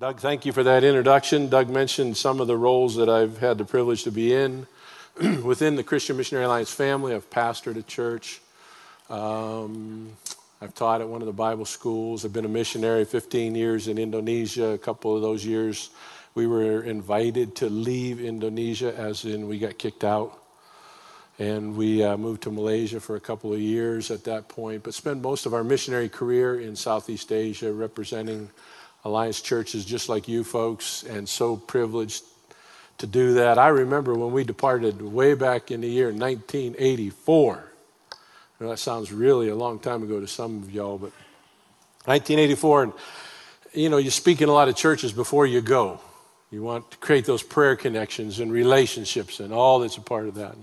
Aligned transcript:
Doug, 0.00 0.18
thank 0.18 0.46
you 0.46 0.52
for 0.52 0.64
that 0.64 0.84
introduction. 0.84 1.48
Doug 1.48 1.68
mentioned 1.68 2.16
some 2.16 2.40
of 2.40 2.46
the 2.46 2.56
roles 2.56 2.96
that 2.96 3.08
I've 3.08 3.38
had 3.38 3.58
the 3.58 3.64
privilege 3.64 4.02
to 4.04 4.10
be 4.10 4.34
in 4.34 4.66
within 5.44 5.76
the 5.76 5.84
Christian 5.84 6.16
Missionary 6.16 6.46
Alliance 6.46 6.72
family. 6.72 7.14
I've 7.14 7.28
pastored 7.30 7.76
a 7.76 7.82
church. 7.82 8.40
Um, 9.10 10.10
I've 10.60 10.74
taught 10.74 11.02
at 11.02 11.08
one 11.08 11.20
of 11.20 11.26
the 11.26 11.32
Bible 11.32 11.66
schools. 11.66 12.24
I've 12.24 12.32
been 12.32 12.46
a 12.46 12.48
missionary 12.48 13.04
15 13.04 13.54
years 13.54 13.86
in 13.86 13.98
Indonesia. 13.98 14.68
A 14.70 14.78
couple 14.78 15.14
of 15.14 15.22
those 15.22 15.44
years, 15.44 15.90
we 16.34 16.46
were 16.46 16.82
invited 16.82 17.54
to 17.56 17.68
leave 17.68 18.18
Indonesia, 18.20 18.96
as 18.96 19.24
in 19.24 19.46
we 19.46 19.58
got 19.58 19.78
kicked 19.78 20.04
out. 20.04 20.38
And 21.38 21.76
we 21.76 22.02
uh, 22.02 22.16
moved 22.16 22.42
to 22.44 22.50
Malaysia 22.50 22.98
for 22.98 23.16
a 23.16 23.20
couple 23.20 23.52
of 23.52 23.60
years 23.60 24.10
at 24.10 24.24
that 24.24 24.48
point, 24.48 24.82
but 24.82 24.94
spent 24.94 25.20
most 25.20 25.46
of 25.46 25.54
our 25.54 25.62
missionary 25.62 26.08
career 26.08 26.60
in 26.60 26.74
Southeast 26.74 27.30
Asia 27.30 27.72
representing 27.72 28.50
Alliance 29.04 29.40
churches 29.40 29.84
just 29.84 30.08
like 30.08 30.28
you 30.28 30.44
folks, 30.44 31.02
and 31.02 31.28
so 31.28 31.56
privileged 31.56 32.22
to 32.98 33.06
do 33.06 33.34
that. 33.34 33.58
I 33.58 33.68
remember 33.68 34.14
when 34.14 34.32
we 34.32 34.44
departed 34.44 35.02
way 35.02 35.34
back 35.34 35.70
in 35.70 35.80
the 35.80 35.88
year 35.88 36.06
1984. 36.06 37.64
Now, 38.60 38.68
that 38.68 38.78
sounds 38.78 39.12
really 39.12 39.48
a 39.48 39.56
long 39.56 39.80
time 39.80 40.04
ago 40.04 40.20
to 40.20 40.28
some 40.28 40.62
of 40.62 40.70
y'all, 40.72 40.98
but 40.98 41.10
1984, 42.04 42.82
and 42.84 42.92
you 43.74 43.88
know, 43.88 43.96
you 43.96 44.10
speak 44.10 44.40
in 44.40 44.48
a 44.48 44.52
lot 44.52 44.68
of 44.68 44.76
churches 44.76 45.12
before 45.12 45.46
you 45.46 45.60
go. 45.60 46.00
You 46.50 46.62
want 46.62 46.90
to 46.90 46.96
create 46.98 47.24
those 47.24 47.42
prayer 47.42 47.74
connections 47.76 48.38
and 48.38 48.52
relationships 48.52 49.40
and 49.40 49.52
all 49.52 49.80
that's 49.80 49.96
a 49.96 50.02
part 50.02 50.28
of 50.28 50.34
that. 50.34 50.54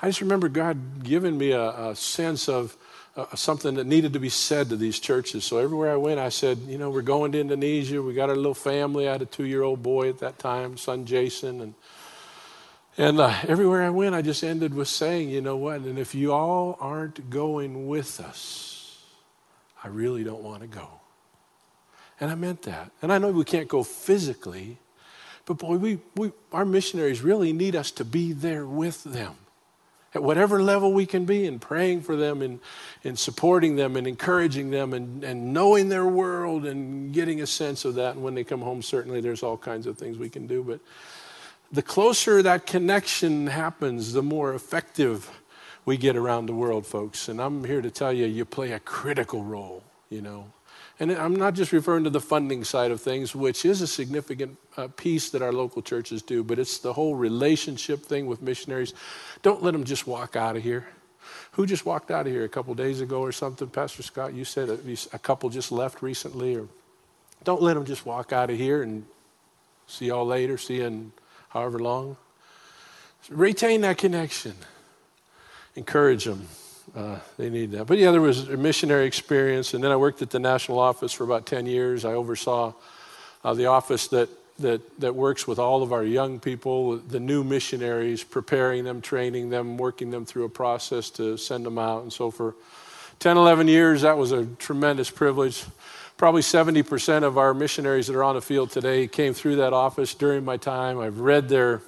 I 0.00 0.08
just 0.08 0.20
remember 0.20 0.48
God 0.48 1.04
giving 1.04 1.36
me 1.36 1.52
a, 1.52 1.90
a 1.90 1.96
sense 1.96 2.48
of 2.48 2.76
uh, 3.16 3.34
something 3.34 3.74
that 3.74 3.86
needed 3.86 4.12
to 4.12 4.20
be 4.20 4.28
said 4.28 4.68
to 4.68 4.76
these 4.76 4.98
churches. 4.98 5.44
So 5.44 5.58
everywhere 5.58 5.92
I 5.92 5.96
went, 5.96 6.20
I 6.20 6.28
said, 6.28 6.58
you 6.66 6.78
know, 6.78 6.90
we're 6.90 7.02
going 7.02 7.32
to 7.32 7.40
Indonesia. 7.40 8.00
We 8.00 8.14
got 8.14 8.30
our 8.30 8.36
little 8.36 8.54
family. 8.54 9.08
I 9.08 9.12
had 9.12 9.22
a 9.22 9.26
two-year-old 9.26 9.82
boy 9.82 10.08
at 10.08 10.18
that 10.18 10.38
time, 10.38 10.76
son 10.76 11.04
Jason, 11.04 11.60
and 11.60 11.74
and 12.98 13.20
uh, 13.20 13.32
everywhere 13.46 13.84
I 13.84 13.90
went, 13.90 14.16
I 14.16 14.22
just 14.22 14.42
ended 14.42 14.74
with 14.74 14.88
saying, 14.88 15.30
you 15.30 15.40
know 15.40 15.56
what? 15.56 15.82
And 15.82 16.00
if 16.00 16.16
you 16.16 16.32
all 16.32 16.76
aren't 16.80 17.30
going 17.30 17.86
with 17.86 18.18
us, 18.18 19.04
I 19.84 19.86
really 19.86 20.24
don't 20.24 20.42
want 20.42 20.62
to 20.62 20.66
go. 20.66 20.88
And 22.20 22.28
I 22.28 22.34
meant 22.34 22.62
that. 22.62 22.90
And 23.00 23.12
I 23.12 23.18
know 23.18 23.30
we 23.30 23.44
can't 23.44 23.68
go 23.68 23.84
physically, 23.84 24.78
but 25.46 25.58
boy, 25.58 25.76
we, 25.76 26.00
we, 26.16 26.32
our 26.52 26.64
missionaries 26.64 27.22
really 27.22 27.52
need 27.52 27.76
us 27.76 27.92
to 27.92 28.04
be 28.04 28.32
there 28.32 28.66
with 28.66 29.04
them 29.04 29.36
at 30.14 30.22
whatever 30.22 30.62
level 30.62 30.92
we 30.92 31.06
can 31.06 31.24
be 31.24 31.46
in 31.46 31.58
praying 31.58 32.00
for 32.00 32.16
them 32.16 32.40
and, 32.40 32.60
and 33.04 33.18
supporting 33.18 33.76
them 33.76 33.96
and 33.96 34.06
encouraging 34.06 34.70
them 34.70 34.94
and, 34.94 35.22
and 35.22 35.52
knowing 35.52 35.88
their 35.88 36.06
world 36.06 36.64
and 36.64 37.12
getting 37.12 37.42
a 37.42 37.46
sense 37.46 37.84
of 37.84 37.94
that. 37.96 38.14
And 38.14 38.24
when 38.24 38.34
they 38.34 38.44
come 38.44 38.60
home, 38.62 38.82
certainly 38.82 39.20
there's 39.20 39.42
all 39.42 39.58
kinds 39.58 39.86
of 39.86 39.98
things 39.98 40.18
we 40.18 40.30
can 40.30 40.46
do. 40.46 40.62
But 40.62 40.80
the 41.70 41.82
closer 41.82 42.42
that 42.42 42.66
connection 42.66 43.48
happens, 43.48 44.14
the 44.14 44.22
more 44.22 44.54
effective 44.54 45.30
we 45.84 45.96
get 45.96 46.16
around 46.16 46.46
the 46.46 46.54
world, 46.54 46.86
folks. 46.86 47.28
And 47.28 47.40
I'm 47.40 47.64
here 47.64 47.82
to 47.82 47.90
tell 47.90 48.12
you, 48.12 48.26
you 48.26 48.44
play 48.44 48.72
a 48.72 48.80
critical 48.80 49.42
role, 49.42 49.82
you 50.08 50.22
know. 50.22 50.52
And 51.00 51.12
I'm 51.12 51.36
not 51.36 51.54
just 51.54 51.72
referring 51.72 52.04
to 52.04 52.10
the 52.10 52.20
funding 52.20 52.64
side 52.64 52.90
of 52.90 53.00
things, 53.00 53.34
which 53.34 53.64
is 53.64 53.80
a 53.80 53.86
significant 53.86 54.58
uh, 54.76 54.88
piece 54.88 55.30
that 55.30 55.42
our 55.42 55.52
local 55.52 55.80
churches 55.80 56.22
do, 56.22 56.42
but 56.42 56.58
it's 56.58 56.78
the 56.78 56.92
whole 56.92 57.14
relationship 57.14 58.04
thing 58.04 58.26
with 58.26 58.42
missionaries. 58.42 58.94
Don't 59.42 59.62
let 59.62 59.72
them 59.72 59.84
just 59.84 60.06
walk 60.08 60.34
out 60.34 60.56
of 60.56 60.62
here. 60.62 60.88
Who 61.52 61.66
just 61.66 61.86
walked 61.86 62.10
out 62.10 62.26
of 62.26 62.32
here 62.32 62.44
a 62.44 62.48
couple 62.48 62.74
days 62.74 63.00
ago 63.00 63.20
or 63.20 63.32
something? 63.32 63.68
Pastor 63.68 64.02
Scott, 64.02 64.34
you 64.34 64.44
said 64.44 64.68
a, 65.12 65.18
couple 65.18 65.50
just 65.50 65.70
left 65.70 66.02
recently. 66.02 66.56
Or 66.56 66.68
don't 67.44 67.62
let 67.62 67.74
them 67.74 67.84
just 67.84 68.04
walk 68.04 68.32
out 68.32 68.50
of 68.50 68.56
here 68.56 68.82
and 68.82 69.04
see 69.86 70.06
y'all 70.06 70.26
later, 70.26 70.58
see 70.58 70.76
you 70.76 70.86
in 70.86 71.12
however 71.50 71.78
long. 71.78 72.16
Retain 73.28 73.82
that 73.82 73.98
connection. 73.98 74.54
Encourage 75.76 76.24
them. 76.24 76.48
Uh, 76.94 77.18
they 77.36 77.50
need 77.50 77.72
that. 77.72 77.86
But 77.86 77.98
yeah, 77.98 78.10
there 78.10 78.20
was 78.20 78.48
a 78.48 78.56
missionary 78.56 79.06
experience, 79.06 79.74
and 79.74 79.82
then 79.82 79.90
I 79.90 79.96
worked 79.96 80.22
at 80.22 80.30
the 80.30 80.38
national 80.38 80.78
office 80.78 81.12
for 81.12 81.24
about 81.24 81.46
10 81.46 81.66
years. 81.66 82.04
I 82.04 82.12
oversaw 82.12 82.72
uh, 83.44 83.54
the 83.54 83.66
office 83.66 84.08
that, 84.08 84.28
that, 84.58 85.00
that 85.00 85.14
works 85.14 85.46
with 85.46 85.58
all 85.58 85.82
of 85.82 85.92
our 85.92 86.04
young 86.04 86.40
people, 86.40 86.96
the 86.96 87.20
new 87.20 87.44
missionaries, 87.44 88.24
preparing 88.24 88.84
them, 88.84 89.00
training 89.00 89.50
them, 89.50 89.76
working 89.76 90.10
them 90.10 90.24
through 90.24 90.44
a 90.44 90.48
process 90.48 91.10
to 91.10 91.36
send 91.36 91.66
them 91.66 91.78
out. 91.78 92.02
And 92.02 92.12
so 92.12 92.30
for 92.30 92.54
10, 93.20 93.36
11 93.36 93.68
years, 93.68 94.02
that 94.02 94.16
was 94.16 94.32
a 94.32 94.46
tremendous 94.46 95.10
privilege. 95.10 95.64
Probably 96.16 96.42
70% 96.42 97.22
of 97.22 97.38
our 97.38 97.54
missionaries 97.54 98.08
that 98.08 98.16
are 98.16 98.24
on 98.24 98.34
the 98.34 98.42
field 98.42 98.70
today 98.70 99.06
came 99.06 99.34
through 99.34 99.56
that 99.56 99.72
office 99.72 100.14
during 100.14 100.44
my 100.44 100.56
time. 100.56 100.98
I've 100.98 101.20
read 101.20 101.48
their 101.48 101.82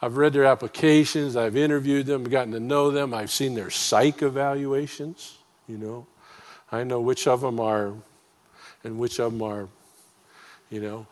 I've 0.00 0.16
read 0.16 0.32
their 0.32 0.44
applications, 0.44 1.36
I've 1.36 1.56
interviewed 1.56 2.06
them, 2.06 2.24
gotten 2.24 2.52
to 2.52 2.60
know 2.60 2.90
them, 2.90 3.12
I've 3.12 3.30
seen 3.30 3.54
their 3.54 3.70
psych 3.70 4.22
evaluations, 4.22 5.38
you 5.66 5.76
know. 5.76 6.06
I 6.70 6.84
know 6.84 7.00
which 7.00 7.26
of 7.26 7.40
them 7.40 7.58
are 7.60 7.94
and 8.84 8.98
which 8.98 9.18
of 9.18 9.32
them 9.32 9.42
are, 9.42 9.68
you 10.70 10.80
know, 10.80 11.06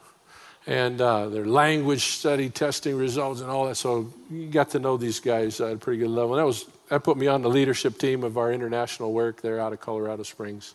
and 0.67 1.01
uh, 1.01 1.29
their 1.29 1.47
language 1.47 2.05
study 2.05 2.51
testing 2.51 2.97
results 2.97 3.41
and 3.41 3.51
all 3.51 3.67
that. 3.67 3.77
So 3.77 4.13
you 4.31 4.49
got 4.49 4.71
to 4.71 4.79
know 4.79 4.97
these 4.97 5.21
guys 5.21 5.61
at 5.61 5.73
a 5.73 5.77
pretty 5.77 5.99
good 6.01 6.11
level. 6.11 6.35
And 6.35 6.41
that 6.41 6.47
was 6.47 6.67
that 6.89 7.03
put 7.03 7.17
me 7.17 7.27
on 7.27 7.43
the 7.43 7.49
leadership 7.49 7.99
team 7.99 8.23
of 8.23 8.39
our 8.39 8.53
international 8.53 9.13
work 9.13 9.41
there 9.43 9.59
out 9.59 9.73
of 9.73 9.81
Colorado 9.81 10.23
Springs. 10.23 10.75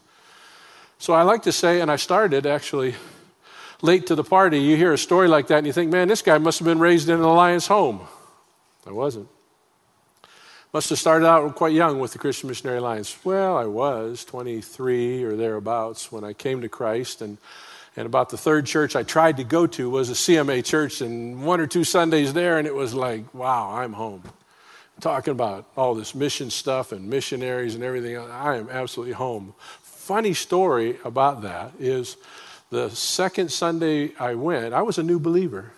So 0.98 1.14
I 1.14 1.24
like 1.24 1.44
to 1.44 1.52
say, 1.52 1.82
and 1.82 1.90
I 1.90 1.96
started 1.96 2.46
actually 2.46 2.96
late 3.82 4.08
to 4.08 4.16
the 4.16 4.24
party, 4.24 4.60
you 4.60 4.76
hear 4.76 4.94
a 4.94 4.98
story 4.98 5.28
like 5.28 5.48
that 5.48 5.60
and 5.60 5.68
you 5.68 5.74
think, 5.74 5.92
man, 5.92 6.08
this 6.08 6.22
guy 6.22 6.38
must 6.38 6.60
have 6.60 6.66
been 6.66 6.80
raised 6.80 7.10
in 7.10 7.16
an 7.16 7.22
Alliance 7.22 7.68
home. 7.68 8.02
I 8.86 8.92
wasn't. 8.92 9.28
Must 10.74 10.90
have 10.90 11.00
started 11.00 11.28
out 11.28 11.54
quite 11.56 11.74
young 11.74 12.00
with 12.00 12.14
the 12.14 12.18
Christian 12.18 12.48
Missionary 12.48 12.78
Alliance. 12.78 13.18
Well, 13.26 13.58
I 13.58 13.66
was 13.66 14.24
23 14.24 15.24
or 15.24 15.36
thereabouts 15.36 16.14
when 16.14 16.24
I 16.24 16.32
came 16.32 16.62
to 16.62 16.70
Christ. 16.70 17.22
And, 17.22 17.38
and 17.98 18.06
about 18.06 18.30
the 18.30 18.38
third 18.38 18.66
church 18.66 18.96
I 18.96 19.04
tried 19.04 19.36
to 19.38 19.44
go 19.44 19.68
to 19.68 19.90
was 19.90 20.10
a 20.10 20.14
CMA 20.14 20.64
church, 20.64 21.02
and 21.02 21.44
one 21.44 21.60
or 21.60 21.68
two 21.68 21.84
Sundays 21.84 22.32
there, 22.32 22.58
and 22.58 22.66
it 22.66 22.74
was 22.74 22.94
like, 22.94 23.34
wow, 23.34 23.74
I'm 23.74 23.92
home. 23.92 24.24
Talking 25.02 25.32
about 25.32 25.68
all 25.76 25.94
this 25.94 26.16
mission 26.16 26.50
stuff 26.50 26.94
and 26.94 27.10
missionaries 27.10 27.76
and 27.76 27.84
everything. 27.84 28.18
I 28.18 28.56
am 28.56 28.70
absolutely 28.70 29.14
home. 29.14 29.54
Funny 29.82 30.34
story 30.34 31.00
about 31.04 31.42
that 31.42 31.74
is 31.80 32.16
the 32.72 32.90
second 32.90 33.52
Sunday 33.52 34.14
I 34.18 34.34
went, 34.34 34.74
I 34.74 34.82
was 34.82 34.98
a 34.98 35.04
new 35.04 35.20
believer. 35.20 35.74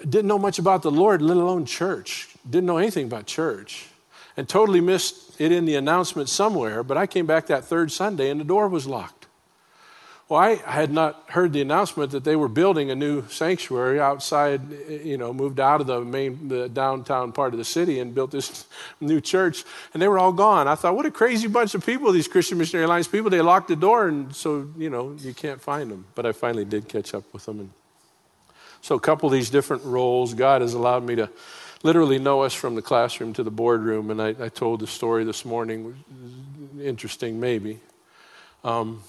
Didn't 0.00 0.26
know 0.26 0.38
much 0.38 0.58
about 0.58 0.82
the 0.82 0.90
Lord, 0.90 1.22
let 1.22 1.36
alone 1.36 1.66
church. 1.66 2.28
Didn't 2.48 2.66
know 2.66 2.78
anything 2.78 3.06
about 3.06 3.26
church. 3.26 3.86
And 4.36 4.48
totally 4.48 4.80
missed 4.80 5.38
it 5.38 5.52
in 5.52 5.66
the 5.66 5.76
announcement 5.76 6.28
somewhere, 6.30 6.82
but 6.82 6.96
I 6.96 7.06
came 7.06 7.26
back 7.26 7.46
that 7.46 7.64
third 7.64 7.92
Sunday 7.92 8.30
and 8.30 8.40
the 8.40 8.44
door 8.44 8.68
was 8.68 8.86
locked. 8.86 9.19
Well, 10.30 10.38
I 10.38 10.54
had 10.54 10.92
not 10.92 11.24
heard 11.30 11.52
the 11.52 11.60
announcement 11.60 12.12
that 12.12 12.22
they 12.22 12.36
were 12.36 12.48
building 12.48 12.88
a 12.92 12.94
new 12.94 13.26
sanctuary 13.26 13.98
outside, 13.98 14.60
you 14.88 15.18
know, 15.18 15.32
moved 15.32 15.58
out 15.58 15.80
of 15.80 15.88
the 15.88 16.02
main, 16.02 16.46
the 16.46 16.68
downtown 16.68 17.32
part 17.32 17.52
of 17.52 17.58
the 17.58 17.64
city 17.64 17.98
and 17.98 18.14
built 18.14 18.30
this 18.30 18.64
new 19.00 19.20
church, 19.20 19.64
and 19.92 20.00
they 20.00 20.06
were 20.06 20.20
all 20.20 20.32
gone. 20.32 20.68
I 20.68 20.76
thought, 20.76 20.94
what 20.94 21.04
a 21.04 21.10
crazy 21.10 21.48
bunch 21.48 21.74
of 21.74 21.84
people, 21.84 22.12
these 22.12 22.28
Christian 22.28 22.58
Missionary 22.58 22.84
Alliance 22.84 23.08
people. 23.08 23.28
They 23.28 23.40
locked 23.40 23.66
the 23.66 23.74
door, 23.74 24.06
and 24.06 24.32
so, 24.32 24.68
you 24.78 24.88
know, 24.88 25.16
you 25.18 25.34
can't 25.34 25.60
find 25.60 25.90
them. 25.90 26.06
But 26.14 26.26
I 26.26 26.30
finally 26.30 26.64
did 26.64 26.88
catch 26.88 27.12
up 27.12 27.24
with 27.32 27.46
them. 27.46 27.58
And 27.58 27.70
so, 28.82 28.94
a 28.94 29.00
couple 29.00 29.28
of 29.28 29.32
these 29.32 29.50
different 29.50 29.82
roles, 29.82 30.34
God 30.34 30.62
has 30.62 30.74
allowed 30.74 31.02
me 31.02 31.16
to 31.16 31.28
literally 31.82 32.20
know 32.20 32.42
us 32.42 32.54
from 32.54 32.76
the 32.76 32.82
classroom 32.82 33.32
to 33.32 33.42
the 33.42 33.50
boardroom. 33.50 34.12
And 34.12 34.22
I, 34.22 34.28
I 34.28 34.48
told 34.48 34.78
the 34.78 34.86
story 34.86 35.24
this 35.24 35.44
morning, 35.44 36.04
interesting 36.80 37.40
maybe. 37.40 37.80
Um, 38.62 39.02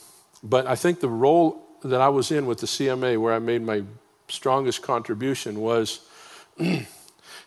but 0.44 0.68
I 0.68 0.76
think 0.76 1.00
the 1.00 1.10
role 1.10 1.68
that 1.84 2.02
I 2.02 2.10
was 2.10 2.32
in 2.32 2.46
with 2.46 2.60
the 2.60 2.68
CMA, 2.68 3.20
where 3.20 3.34
I 3.34 3.40
made 3.40 3.62
my 3.62 3.84
strongest 4.28 4.82
contribution, 4.82 5.60
was, 5.60 6.02
you 6.58 6.86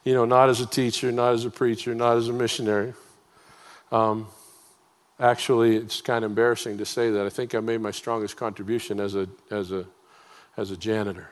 know, 0.04 0.24
not 0.24 0.48
as 0.48 0.60
a 0.60 0.66
teacher, 0.66 1.10
not 1.12 1.34
as 1.34 1.44
a 1.44 1.50
preacher, 1.50 1.94
not 1.94 2.16
as 2.16 2.28
a 2.28 2.32
missionary. 2.32 2.94
Um, 3.90 4.28
actually, 5.18 5.76
it's 5.76 6.00
kind 6.00 6.24
of 6.24 6.30
embarrassing 6.30 6.78
to 6.78 6.84
say 6.84 7.10
that. 7.10 7.26
I 7.26 7.30
think 7.30 7.54
I 7.54 7.60
made 7.60 7.80
my 7.80 7.90
strongest 7.90 8.36
contribution 8.36 9.00
as 9.00 9.14
a, 9.14 9.28
as 9.50 9.72
a, 9.72 9.86
as 10.56 10.70
a 10.70 10.76
janitor. 10.76 11.28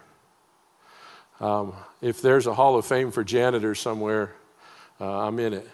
Um, 1.41 1.75
if 2.01 2.23
there's 2.23 2.47
a 2.47 2.55
Hall 2.55 2.77
of 2.77 2.87
Fame 2.87 3.11
for 3.11 3.25
janitors 3.25 3.81
somewhere, 3.81 4.33
uh, 5.01 5.27
I'm 5.27 5.39
in 5.39 5.55
it 5.55 5.69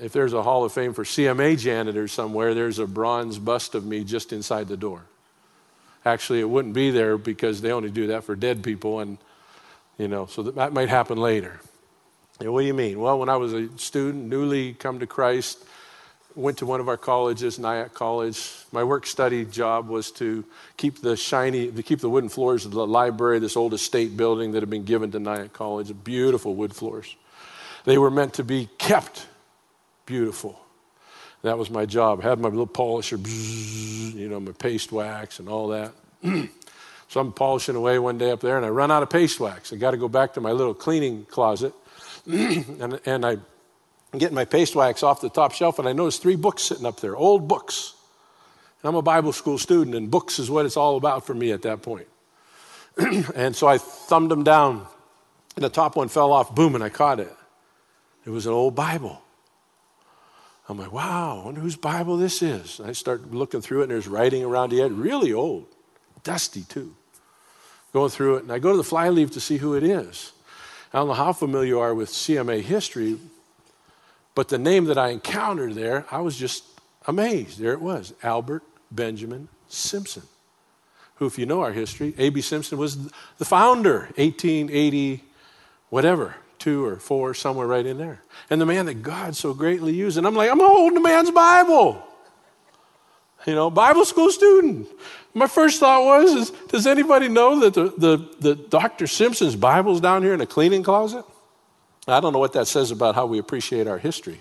if 0.00 0.12
there's 0.12 0.32
a 0.32 0.42
Hall 0.42 0.64
of 0.64 0.72
Fame 0.72 0.92
for 0.92 1.04
CMA 1.04 1.58
janitors 1.58 2.12
somewhere, 2.12 2.54
there's 2.54 2.78
a 2.78 2.86
bronze 2.86 3.38
bust 3.38 3.74
of 3.74 3.84
me 3.84 4.04
just 4.04 4.32
inside 4.32 4.68
the 4.68 4.76
door. 4.76 5.02
Actually, 6.04 6.40
it 6.40 6.48
wouldn't 6.48 6.74
be 6.74 6.90
there 6.90 7.18
because 7.18 7.60
they 7.60 7.72
only 7.72 7.90
do 7.90 8.08
that 8.08 8.24
for 8.24 8.36
dead 8.36 8.62
people, 8.62 9.00
and 9.00 9.18
you 9.98 10.08
know, 10.08 10.26
so 10.26 10.42
that, 10.42 10.72
might 10.72 10.88
happen 10.88 11.18
later. 11.18 11.60
what 12.38 12.60
do 12.60 12.66
you 12.66 12.74
mean? 12.74 13.00
Well, 13.00 13.18
when 13.18 13.28
I 13.28 13.36
was 13.36 13.52
a 13.52 13.68
student, 13.78 14.26
newly 14.26 14.74
come 14.74 15.00
to 15.00 15.06
Christ, 15.06 15.64
went 16.34 16.58
to 16.58 16.66
one 16.66 16.80
of 16.80 16.88
our 16.88 16.96
colleges, 16.96 17.58
Nyack 17.58 17.94
College. 17.94 18.48
My 18.70 18.84
work 18.84 19.06
study 19.06 19.44
job 19.44 19.88
was 19.88 20.12
to 20.12 20.44
keep 20.76 21.00
the 21.02 21.16
shiny, 21.16 21.72
to 21.72 21.82
keep 21.82 22.00
the 22.00 22.08
wooden 22.08 22.28
floors 22.28 22.64
of 22.64 22.70
the 22.70 22.86
library, 22.86 23.40
this 23.40 23.56
old 23.56 23.74
estate 23.74 24.16
building 24.16 24.52
that 24.52 24.62
had 24.62 24.70
been 24.70 24.84
given 24.84 25.10
to 25.12 25.18
Nyack 25.18 25.52
College, 25.52 25.92
beautiful 26.04 26.54
wood 26.54 26.76
floors. 26.76 27.16
They 27.84 27.98
were 27.98 28.10
meant 28.10 28.34
to 28.34 28.44
be 28.44 28.68
kept 28.78 29.26
beautiful. 30.08 30.58
That 31.42 31.58
was 31.58 31.70
my 31.70 31.86
job. 31.86 32.20
I 32.24 32.28
had 32.30 32.40
my 32.40 32.48
little 32.48 32.66
polisher, 32.66 33.16
you 33.18 34.28
know, 34.28 34.40
my 34.40 34.52
paste 34.52 34.90
wax 34.90 35.38
and 35.38 35.48
all 35.48 35.68
that. 35.68 35.92
so 37.08 37.20
I'm 37.20 37.32
polishing 37.32 37.76
away 37.76 37.98
one 37.98 38.18
day 38.18 38.30
up 38.30 38.40
there, 38.40 38.56
and 38.56 38.66
I 38.66 38.70
run 38.70 38.90
out 38.90 39.04
of 39.04 39.10
paste 39.10 39.38
wax. 39.38 39.72
I 39.72 39.76
got 39.76 39.92
to 39.92 39.98
go 39.98 40.08
back 40.08 40.32
to 40.34 40.40
my 40.40 40.50
little 40.50 40.74
cleaning 40.74 41.26
closet, 41.26 41.74
and, 42.26 42.98
and 43.04 43.24
I 43.24 43.36
get 44.16 44.32
my 44.32 44.46
paste 44.46 44.74
wax 44.74 45.02
off 45.02 45.20
the 45.20 45.28
top 45.28 45.52
shelf, 45.52 45.78
and 45.78 45.86
I 45.86 45.92
notice 45.92 46.18
three 46.18 46.36
books 46.36 46.62
sitting 46.62 46.86
up 46.86 47.00
there, 47.00 47.14
old 47.14 47.46
books. 47.46 47.94
And 48.82 48.88
I'm 48.88 48.96
a 48.96 49.02
Bible 49.02 49.32
school 49.32 49.58
student, 49.58 49.94
and 49.94 50.10
books 50.10 50.38
is 50.38 50.50
what 50.50 50.64
it's 50.64 50.76
all 50.76 50.96
about 50.96 51.26
for 51.26 51.34
me 51.34 51.52
at 51.52 51.62
that 51.62 51.82
point. 51.82 52.08
and 53.36 53.54
so 53.54 53.68
I 53.68 53.78
thumbed 53.78 54.30
them 54.30 54.42
down, 54.42 54.86
and 55.54 55.64
the 55.64 55.68
top 55.68 55.94
one 55.94 56.08
fell 56.08 56.32
off. 56.32 56.54
Boom, 56.54 56.74
and 56.74 56.82
I 56.82 56.88
caught 56.88 57.20
it. 57.20 57.32
It 58.24 58.30
was 58.30 58.46
an 58.46 58.52
old 58.52 58.74
Bible. 58.74 59.22
I'm 60.68 60.78
like, 60.78 60.92
wow, 60.92 61.40
I 61.40 61.44
wonder 61.46 61.60
whose 61.60 61.76
Bible 61.76 62.18
this 62.18 62.42
is. 62.42 62.78
And 62.78 62.88
I 62.88 62.92
start 62.92 63.32
looking 63.32 63.62
through 63.62 63.80
it, 63.80 63.82
and 63.84 63.92
there's 63.92 64.06
writing 64.06 64.44
around 64.44 64.70
the 64.70 64.82
edge, 64.82 64.92
really 64.92 65.32
old, 65.32 65.66
dusty 66.24 66.62
too. 66.62 66.94
Going 67.92 68.10
through 68.10 68.36
it, 68.36 68.42
and 68.42 68.52
I 68.52 68.58
go 68.58 68.72
to 68.72 68.76
the 68.76 68.84
flyleaf 68.84 69.30
to 69.32 69.40
see 69.40 69.56
who 69.56 69.74
it 69.74 69.82
is. 69.82 70.32
I 70.92 70.98
don't 70.98 71.08
know 71.08 71.14
how 71.14 71.32
familiar 71.32 71.68
you 71.68 71.80
are 71.80 71.94
with 71.94 72.10
CMA 72.10 72.60
history, 72.60 73.18
but 74.34 74.48
the 74.48 74.58
name 74.58 74.84
that 74.84 74.98
I 74.98 75.08
encountered 75.08 75.74
there, 75.74 76.04
I 76.10 76.20
was 76.20 76.36
just 76.36 76.64
amazed. 77.06 77.58
There 77.58 77.72
it 77.72 77.80
was 77.80 78.12
Albert 78.22 78.62
Benjamin 78.90 79.48
Simpson, 79.68 80.22
who, 81.16 81.26
if 81.26 81.38
you 81.38 81.46
know 81.46 81.62
our 81.62 81.72
history, 81.72 82.14
A.B. 82.18 82.42
Simpson 82.42 82.78
was 82.78 83.08
the 83.38 83.44
founder, 83.44 84.10
1880, 84.16 85.24
whatever, 85.88 86.36
two 86.58 86.84
or 86.84 86.96
four, 86.96 87.34
somewhere 87.34 87.66
right 87.66 87.84
in 87.84 87.98
there. 87.98 88.22
And 88.50 88.60
the 88.60 88.66
man 88.66 88.86
that 88.86 89.02
God 89.02 89.36
so 89.36 89.54
greatly 89.54 89.94
used. 89.94 90.18
And 90.18 90.26
I'm 90.26 90.34
like, 90.34 90.50
I'm 90.50 90.58
holding 90.58 90.94
the 90.94 91.00
man's 91.00 91.30
Bible. 91.30 92.04
You 93.46 93.54
know, 93.54 93.70
Bible 93.70 94.04
school 94.04 94.30
student. 94.30 94.88
My 95.34 95.46
first 95.46 95.80
thought 95.80 96.04
was, 96.04 96.32
is, 96.32 96.50
does 96.68 96.86
anybody 96.86 97.28
know 97.28 97.60
that 97.60 97.74
the, 97.74 97.92
the, 97.96 98.28
the 98.40 98.54
Dr. 98.56 99.06
Simpson's 99.06 99.56
Bible's 99.56 100.00
down 100.00 100.22
here 100.22 100.34
in 100.34 100.40
a 100.40 100.46
cleaning 100.46 100.82
closet? 100.82 101.24
I 102.06 102.20
don't 102.20 102.32
know 102.32 102.38
what 102.38 102.54
that 102.54 102.66
says 102.66 102.90
about 102.90 103.14
how 103.14 103.26
we 103.26 103.38
appreciate 103.38 103.86
our 103.86 103.98
history. 103.98 104.40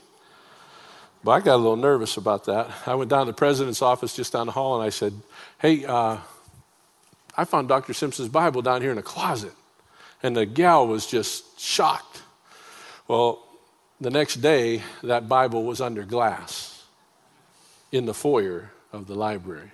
But 1.23 1.31
I 1.31 1.39
got 1.41 1.55
a 1.55 1.57
little 1.57 1.75
nervous 1.75 2.17
about 2.17 2.45
that. 2.45 2.69
I 2.85 2.95
went 2.95 3.09
down 3.09 3.25
to 3.25 3.31
the 3.31 3.35
president's 3.35 3.81
office 3.81 4.15
just 4.15 4.33
down 4.33 4.45
the 4.45 4.53
hall 4.53 4.79
and 4.79 4.85
I 4.85 4.89
said, 4.89 5.13
Hey, 5.59 5.85
uh, 5.85 6.17
I 7.35 7.45
found 7.45 7.67
Dr. 7.67 7.93
Simpson's 7.93 8.29
Bible 8.29 8.61
down 8.61 8.81
here 8.81 8.91
in 8.91 8.97
a 8.97 9.03
closet. 9.03 9.53
And 10.23 10.35
the 10.35 10.45
gal 10.45 10.87
was 10.87 11.05
just 11.05 11.59
shocked. 11.59 12.21
Well, 13.07 13.43
the 13.99 14.09
next 14.09 14.35
day, 14.35 14.83
that 15.03 15.27
Bible 15.27 15.63
was 15.63 15.81
under 15.81 16.03
glass 16.03 16.83
in 17.91 18.05
the 18.05 18.13
foyer 18.13 18.71
of 18.91 19.07
the 19.07 19.15
library. 19.15 19.71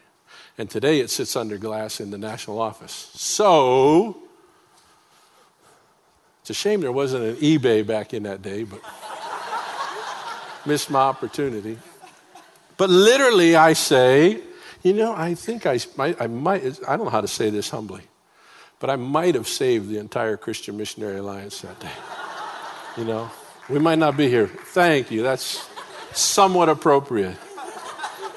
And 0.57 0.69
today 0.69 0.99
it 0.99 1.09
sits 1.09 1.35
under 1.35 1.57
glass 1.57 1.99
in 1.99 2.11
the 2.11 2.17
national 2.17 2.61
office. 2.61 3.11
So, 3.15 4.17
it's 6.41 6.49
a 6.49 6.53
shame 6.53 6.81
there 6.81 6.91
wasn't 6.91 7.23
an 7.23 7.35
eBay 7.37 7.85
back 7.85 8.13
in 8.13 8.23
that 8.23 8.41
day, 8.41 8.63
but 8.63 8.81
missed 10.65 10.91
my 10.91 10.99
opportunity. 10.99 11.77
But 12.77 12.89
literally, 12.89 13.55
I 13.55 13.73
say, 13.73 14.41
you 14.83 14.93
know, 14.93 15.13
I 15.13 15.35
think 15.35 15.65
I, 15.65 15.79
I 15.97 16.27
might, 16.27 16.63
I 16.87 16.97
don't 16.97 17.05
know 17.05 17.11
how 17.11 17.21
to 17.21 17.27
say 17.27 17.49
this 17.49 17.69
humbly, 17.69 18.01
but 18.83 18.89
I 18.89 18.97
might 18.97 19.35
have 19.35 19.47
saved 19.47 19.87
the 19.87 19.97
entire 19.97 20.35
Christian 20.35 20.75
Missionary 20.75 21.19
Alliance 21.19 21.61
that 21.61 21.79
day. 21.79 21.89
You 22.97 23.05
know, 23.05 23.31
we 23.69 23.79
might 23.79 23.97
not 23.97 24.17
be 24.17 24.27
here. 24.27 24.47
Thank 24.47 25.09
you. 25.09 25.23
That's 25.23 25.65
somewhat 26.11 26.67
appropriate. 26.67 27.37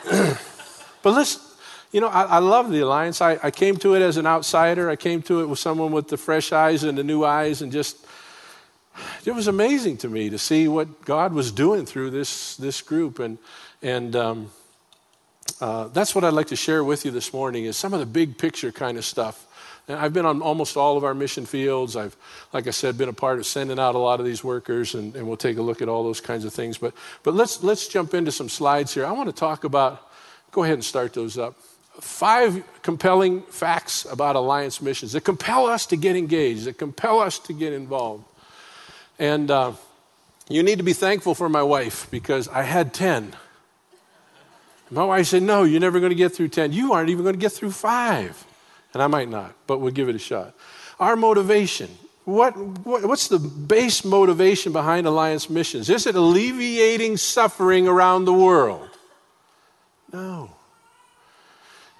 but 0.08 0.38
listen, 1.04 1.42
you 1.90 2.00
know, 2.00 2.06
I, 2.06 2.22
I 2.22 2.38
love 2.38 2.70
the 2.70 2.78
alliance. 2.78 3.20
I, 3.20 3.40
I, 3.42 3.50
came 3.50 3.76
to 3.78 3.96
it 3.96 4.02
as 4.02 4.18
an 4.18 4.26
outsider. 4.28 4.88
I 4.88 4.94
came 4.94 5.20
to 5.22 5.40
it 5.40 5.46
with 5.46 5.58
someone 5.58 5.90
with 5.90 6.06
the 6.06 6.16
fresh 6.16 6.52
eyes 6.52 6.84
and 6.84 6.96
the 6.96 7.02
new 7.02 7.24
eyes, 7.24 7.60
and 7.60 7.72
just 7.72 7.96
it 9.24 9.32
was 9.32 9.48
amazing 9.48 9.96
to 9.96 10.08
me 10.08 10.30
to 10.30 10.38
see 10.38 10.68
what 10.68 11.04
God 11.04 11.32
was 11.32 11.50
doing 11.50 11.86
through 11.86 12.10
this 12.10 12.54
this 12.54 12.82
group, 12.82 13.18
and 13.18 13.38
and 13.82 14.14
um, 14.14 14.50
uh, 15.60 15.88
that's 15.88 16.14
what 16.14 16.22
I'd 16.22 16.34
like 16.34 16.46
to 16.48 16.56
share 16.56 16.84
with 16.84 17.04
you 17.04 17.10
this 17.10 17.32
morning 17.32 17.64
is 17.64 17.76
some 17.76 17.92
of 17.92 17.98
the 17.98 18.06
big 18.06 18.38
picture 18.38 18.70
kind 18.70 18.96
of 18.96 19.04
stuff. 19.04 19.42
I've 19.88 20.12
been 20.12 20.26
on 20.26 20.42
almost 20.42 20.76
all 20.76 20.96
of 20.96 21.04
our 21.04 21.14
mission 21.14 21.46
fields. 21.46 21.94
I've, 21.94 22.16
like 22.52 22.66
I 22.66 22.70
said, 22.70 22.98
been 22.98 23.08
a 23.08 23.12
part 23.12 23.38
of 23.38 23.46
sending 23.46 23.78
out 23.78 23.94
a 23.94 23.98
lot 23.98 24.18
of 24.18 24.26
these 24.26 24.42
workers, 24.42 24.94
and, 24.94 25.14
and 25.14 25.28
we'll 25.28 25.36
take 25.36 25.58
a 25.58 25.62
look 25.62 25.80
at 25.80 25.88
all 25.88 26.02
those 26.02 26.20
kinds 26.20 26.44
of 26.44 26.52
things. 26.52 26.78
But 26.78 26.92
but 27.22 27.34
let's 27.34 27.62
let's 27.62 27.86
jump 27.86 28.12
into 28.14 28.32
some 28.32 28.48
slides 28.48 28.94
here. 28.94 29.06
I 29.06 29.12
want 29.12 29.28
to 29.28 29.34
talk 29.34 29.64
about. 29.64 30.02
Go 30.52 30.62
ahead 30.62 30.74
and 30.74 30.84
start 30.84 31.12
those 31.12 31.36
up 31.36 31.54
five 32.00 32.62
compelling 32.82 33.42
facts 33.42 34.04
about 34.10 34.36
Alliance 34.36 34.82
missions 34.82 35.12
that 35.12 35.22
compel 35.22 35.66
us 35.66 35.86
to 35.86 35.96
get 35.96 36.16
engaged, 36.16 36.64
that 36.64 36.78
compel 36.78 37.20
us 37.20 37.38
to 37.40 37.52
get 37.52 37.72
involved. 37.72 38.24
And 39.18 39.50
uh, 39.50 39.72
you 40.48 40.62
need 40.62 40.78
to 40.78 40.84
be 40.84 40.92
thankful 40.92 41.34
for 41.34 41.48
my 41.48 41.62
wife 41.62 42.08
because 42.10 42.48
I 42.48 42.62
had 42.62 42.92
10. 42.92 43.34
My 44.90 45.04
wife 45.04 45.26
said, 45.26 45.42
No, 45.42 45.64
you're 45.64 45.80
never 45.80 45.98
going 45.98 46.10
to 46.10 46.16
get 46.16 46.34
through 46.34 46.48
10. 46.48 46.72
You 46.72 46.92
aren't 46.92 47.10
even 47.10 47.24
going 47.24 47.34
to 47.34 47.40
get 47.40 47.52
through 47.52 47.72
five. 47.72 48.44
And 48.96 49.02
I 49.02 49.08
might 49.08 49.28
not, 49.28 49.52
but 49.66 49.80
we'll 49.80 49.92
give 49.92 50.08
it 50.08 50.14
a 50.14 50.18
shot. 50.18 50.54
Our 50.98 51.16
motivation. 51.16 51.90
What, 52.24 52.56
what, 52.56 53.04
what's 53.04 53.28
the 53.28 53.38
base 53.38 54.06
motivation 54.06 54.72
behind 54.72 55.06
Alliance 55.06 55.50
missions? 55.50 55.90
Is 55.90 56.06
it 56.06 56.14
alleviating 56.14 57.18
suffering 57.18 57.86
around 57.86 58.24
the 58.24 58.32
world? 58.32 58.88
No. 60.14 60.50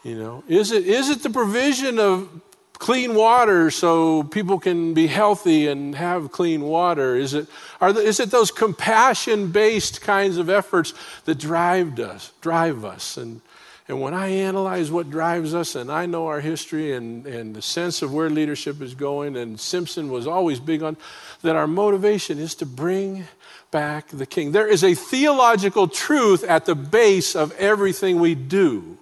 You 0.05 0.19
know, 0.19 0.43
is 0.49 0.73
it, 0.73 0.87
is 0.87 1.11
it 1.11 1.23
the 1.23 1.29
provision 1.29 1.99
of 1.99 2.31
clean 2.79 3.15
water 3.15 3.71
so 3.71 4.23
people 4.23 4.59
can 4.59 4.95
be 4.95 5.07
healthy 5.07 5.67
and 5.67 5.95
have 5.95 6.33
clean 6.33 6.63
water? 6.63 7.15
Is 7.15 7.35
it, 7.35 7.47
are 7.79 7.93
the, 7.93 8.01
is 8.01 8.21
it 8.21 8.31
those 8.31 8.51
compassion 8.51 9.53
based 9.53 10.01
kinds 10.01 10.39
of 10.39 10.49
efforts 10.49 10.95
that 11.27 11.37
drive 11.37 12.01
us, 12.01 12.33
drive 12.41 12.87
us? 12.87 13.19
And, 13.19 13.43
and 13.89 14.01
when 14.01 14.15
I 14.15 14.29
analyze 14.29 14.91
what 14.91 15.11
drives 15.11 15.55
us, 15.55 15.77
and 15.77 15.93
I 15.93 16.07
know 16.07 16.27
our 16.27 16.41
history 16.41 16.93
and, 16.93 17.25
and 17.25 17.55
the 17.55 17.63
sense 17.63 18.03
of 18.03 18.13
where 18.13 18.29
leadership 18.29 18.83
is 18.83 18.97
going, 18.97 19.37
and 19.37 19.61
Simpson 19.61 20.11
was 20.11 20.27
always 20.27 20.59
big 20.59 20.83
on 20.83 20.97
that 21.43 21.55
our 21.55 21.69
motivation 21.69 22.39
is 22.41 22.57
to 22.57 22.67
bring 22.67 23.27
back 23.71 24.09
the 24.09 24.27
king. 24.27 24.51
There 24.51 24.67
is 24.67 24.83
a 24.83 24.95
theological 24.95 25.87
truth 25.87 26.43
at 26.43 26.67
the 26.67 26.75
base 26.75 27.37
of 27.37 27.53
everything 27.53 28.19
we 28.19 28.35
do. 28.35 28.99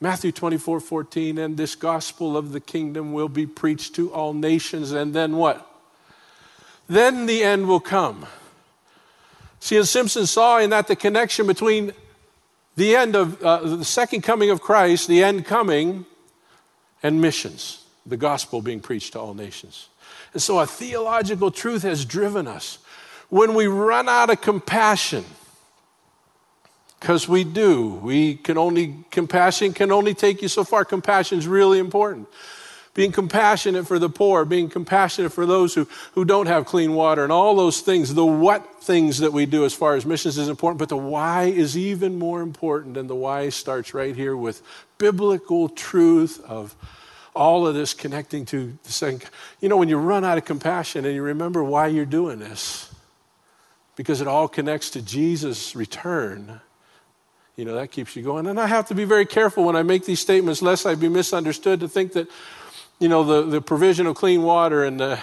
Matthew 0.00 0.32
24, 0.32 0.80
14, 0.80 1.38
and 1.38 1.56
this 1.56 1.76
gospel 1.76 2.36
of 2.36 2.50
the 2.52 2.60
kingdom 2.60 3.12
will 3.12 3.28
be 3.28 3.46
preached 3.46 3.94
to 3.94 4.12
all 4.12 4.34
nations, 4.34 4.90
and 4.90 5.14
then 5.14 5.36
what? 5.36 5.70
Then 6.88 7.26
the 7.26 7.44
end 7.44 7.68
will 7.68 7.80
come. 7.80 8.26
See, 9.60 9.76
as 9.76 9.90
Simpson 9.90 10.26
saw 10.26 10.58
in 10.58 10.70
that 10.70 10.88
the 10.88 10.96
connection 10.96 11.46
between 11.46 11.92
the 12.76 12.96
end 12.96 13.16
of 13.16 13.42
uh, 13.42 13.60
the 13.60 13.84
second 13.84 14.22
coming 14.22 14.50
of 14.50 14.60
Christ, 14.60 15.08
the 15.08 15.22
end 15.22 15.46
coming, 15.46 16.06
and 17.02 17.20
missions, 17.20 17.84
the 18.06 18.16
gospel 18.16 18.62
being 18.62 18.80
preached 18.80 19.12
to 19.12 19.20
all 19.20 19.34
nations. 19.34 19.88
And 20.32 20.42
so 20.42 20.58
a 20.58 20.66
theological 20.66 21.50
truth 21.50 21.82
has 21.82 22.04
driven 22.04 22.46
us. 22.48 22.78
When 23.28 23.54
we 23.54 23.66
run 23.66 24.08
out 24.08 24.30
of 24.30 24.40
compassion, 24.40 25.24
because 27.04 27.28
we 27.28 27.44
do. 27.44 28.00
We 28.02 28.36
can 28.36 28.56
only, 28.56 29.04
compassion 29.10 29.74
can 29.74 29.92
only 29.92 30.14
take 30.14 30.40
you 30.40 30.48
so 30.48 30.64
far. 30.64 30.86
Compassion 30.86 31.38
is 31.38 31.46
really 31.46 31.78
important. 31.78 32.28
Being 32.94 33.10
compassionate 33.10 33.88
for 33.88 33.98
the 33.98 34.08
poor, 34.08 34.44
being 34.44 34.68
compassionate 34.68 35.32
for 35.32 35.46
those 35.46 35.74
who, 35.74 35.88
who 36.12 36.24
don't 36.24 36.46
have 36.46 36.64
clean 36.64 36.94
water, 36.94 37.24
and 37.24 37.32
all 37.32 37.56
those 37.56 37.80
things, 37.80 38.14
the 38.14 38.24
what 38.24 38.82
things 38.82 39.18
that 39.18 39.32
we 39.32 39.46
do 39.46 39.64
as 39.64 39.74
far 39.74 39.96
as 39.96 40.06
missions 40.06 40.38
is 40.38 40.48
important, 40.48 40.78
but 40.78 40.88
the 40.88 40.96
why 40.96 41.44
is 41.44 41.76
even 41.76 42.18
more 42.18 42.40
important. 42.40 42.96
And 42.96 43.10
the 43.10 43.14
why 43.16 43.48
starts 43.48 43.94
right 43.94 44.14
here 44.14 44.36
with 44.36 44.62
biblical 44.98 45.68
truth 45.68 46.40
of 46.44 46.76
all 47.34 47.66
of 47.66 47.74
this 47.74 47.94
connecting 47.94 48.46
to 48.46 48.78
the 48.84 48.92
second. 48.92 49.28
You 49.60 49.68
know, 49.68 49.76
when 49.76 49.88
you 49.88 49.98
run 49.98 50.24
out 50.24 50.38
of 50.38 50.44
compassion 50.44 51.04
and 51.04 51.14
you 51.14 51.22
remember 51.22 51.64
why 51.64 51.88
you're 51.88 52.04
doing 52.04 52.38
this, 52.38 52.94
because 53.96 54.20
it 54.20 54.28
all 54.28 54.46
connects 54.46 54.90
to 54.90 55.02
Jesus' 55.02 55.74
return 55.74 56.60
you 57.56 57.64
know, 57.64 57.74
that 57.74 57.92
keeps 57.92 58.16
you 58.16 58.22
going. 58.22 58.46
And 58.46 58.58
I 58.58 58.66
have 58.66 58.88
to 58.88 58.94
be 58.94 59.04
very 59.04 59.26
careful 59.26 59.64
when 59.64 59.76
I 59.76 59.82
make 59.82 60.04
these 60.04 60.18
statements, 60.18 60.60
lest 60.60 60.86
I 60.86 60.94
be 60.94 61.08
misunderstood 61.08 61.80
to 61.80 61.88
think 61.88 62.12
that, 62.14 62.28
you 62.98 63.08
know, 63.08 63.24
the, 63.24 63.42
the 63.42 63.60
provision 63.60 64.06
of 64.06 64.14
clean 64.14 64.42
water 64.42 64.84
and 64.84 65.00
the, 65.00 65.20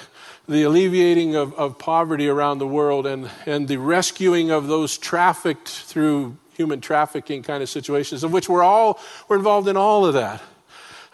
the 0.48 0.64
alleviating 0.64 1.36
of, 1.36 1.54
of 1.56 1.80
poverty 1.80 2.28
around 2.28 2.58
the 2.58 2.68
world 2.68 3.08
and, 3.08 3.30
and 3.46 3.68
the 3.68 3.78
rescuing 3.78 4.52
of 4.52 4.68
those 4.68 4.98
trafficked 4.98 5.68
through 5.68 6.38
human 6.54 6.82
trafficking 6.82 7.44
kind 7.44 7.64
of 7.64 7.70
situations, 7.70 8.24
of 8.24 8.32
which 8.32 8.50
we're 8.50 8.64
all 8.64 9.00
we're 9.28 9.38
involved 9.38 9.68
in 9.68 9.78
all 9.78 10.06
of 10.06 10.14
that. 10.14 10.42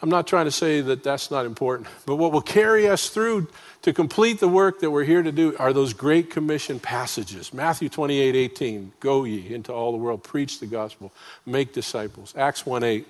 I'm 0.01 0.09
not 0.09 0.27
trying 0.27 0.45
to 0.45 0.51
say 0.51 0.81
that 0.81 1.03
that's 1.03 1.31
not 1.31 1.45
important, 1.45 1.87
but 2.05 2.17
what 2.17 2.31
will 2.31 2.41
carry 2.41 2.87
us 2.87 3.09
through 3.09 3.47
to 3.81 3.93
complete 3.93 4.39
the 4.39 4.47
work 4.47 4.79
that 4.81 4.91
we're 4.91 5.03
here 5.03 5.23
to 5.23 5.31
do 5.31 5.55
are 5.57 5.73
those 5.73 5.93
great 5.93 6.29
commission 6.29 6.79
passages. 6.79 7.53
Matthew 7.53 7.89
28 7.89 8.35
18, 8.35 8.91
go 8.99 9.23
ye 9.23 9.53
into 9.53 9.73
all 9.73 9.91
the 9.91 9.97
world, 9.97 10.23
preach 10.23 10.59
the 10.59 10.67
gospel, 10.67 11.11
make 11.45 11.73
disciples. 11.73 12.33
Acts 12.37 12.65
1 12.65 12.83
8, 12.83 13.07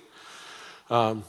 um, 0.90 1.24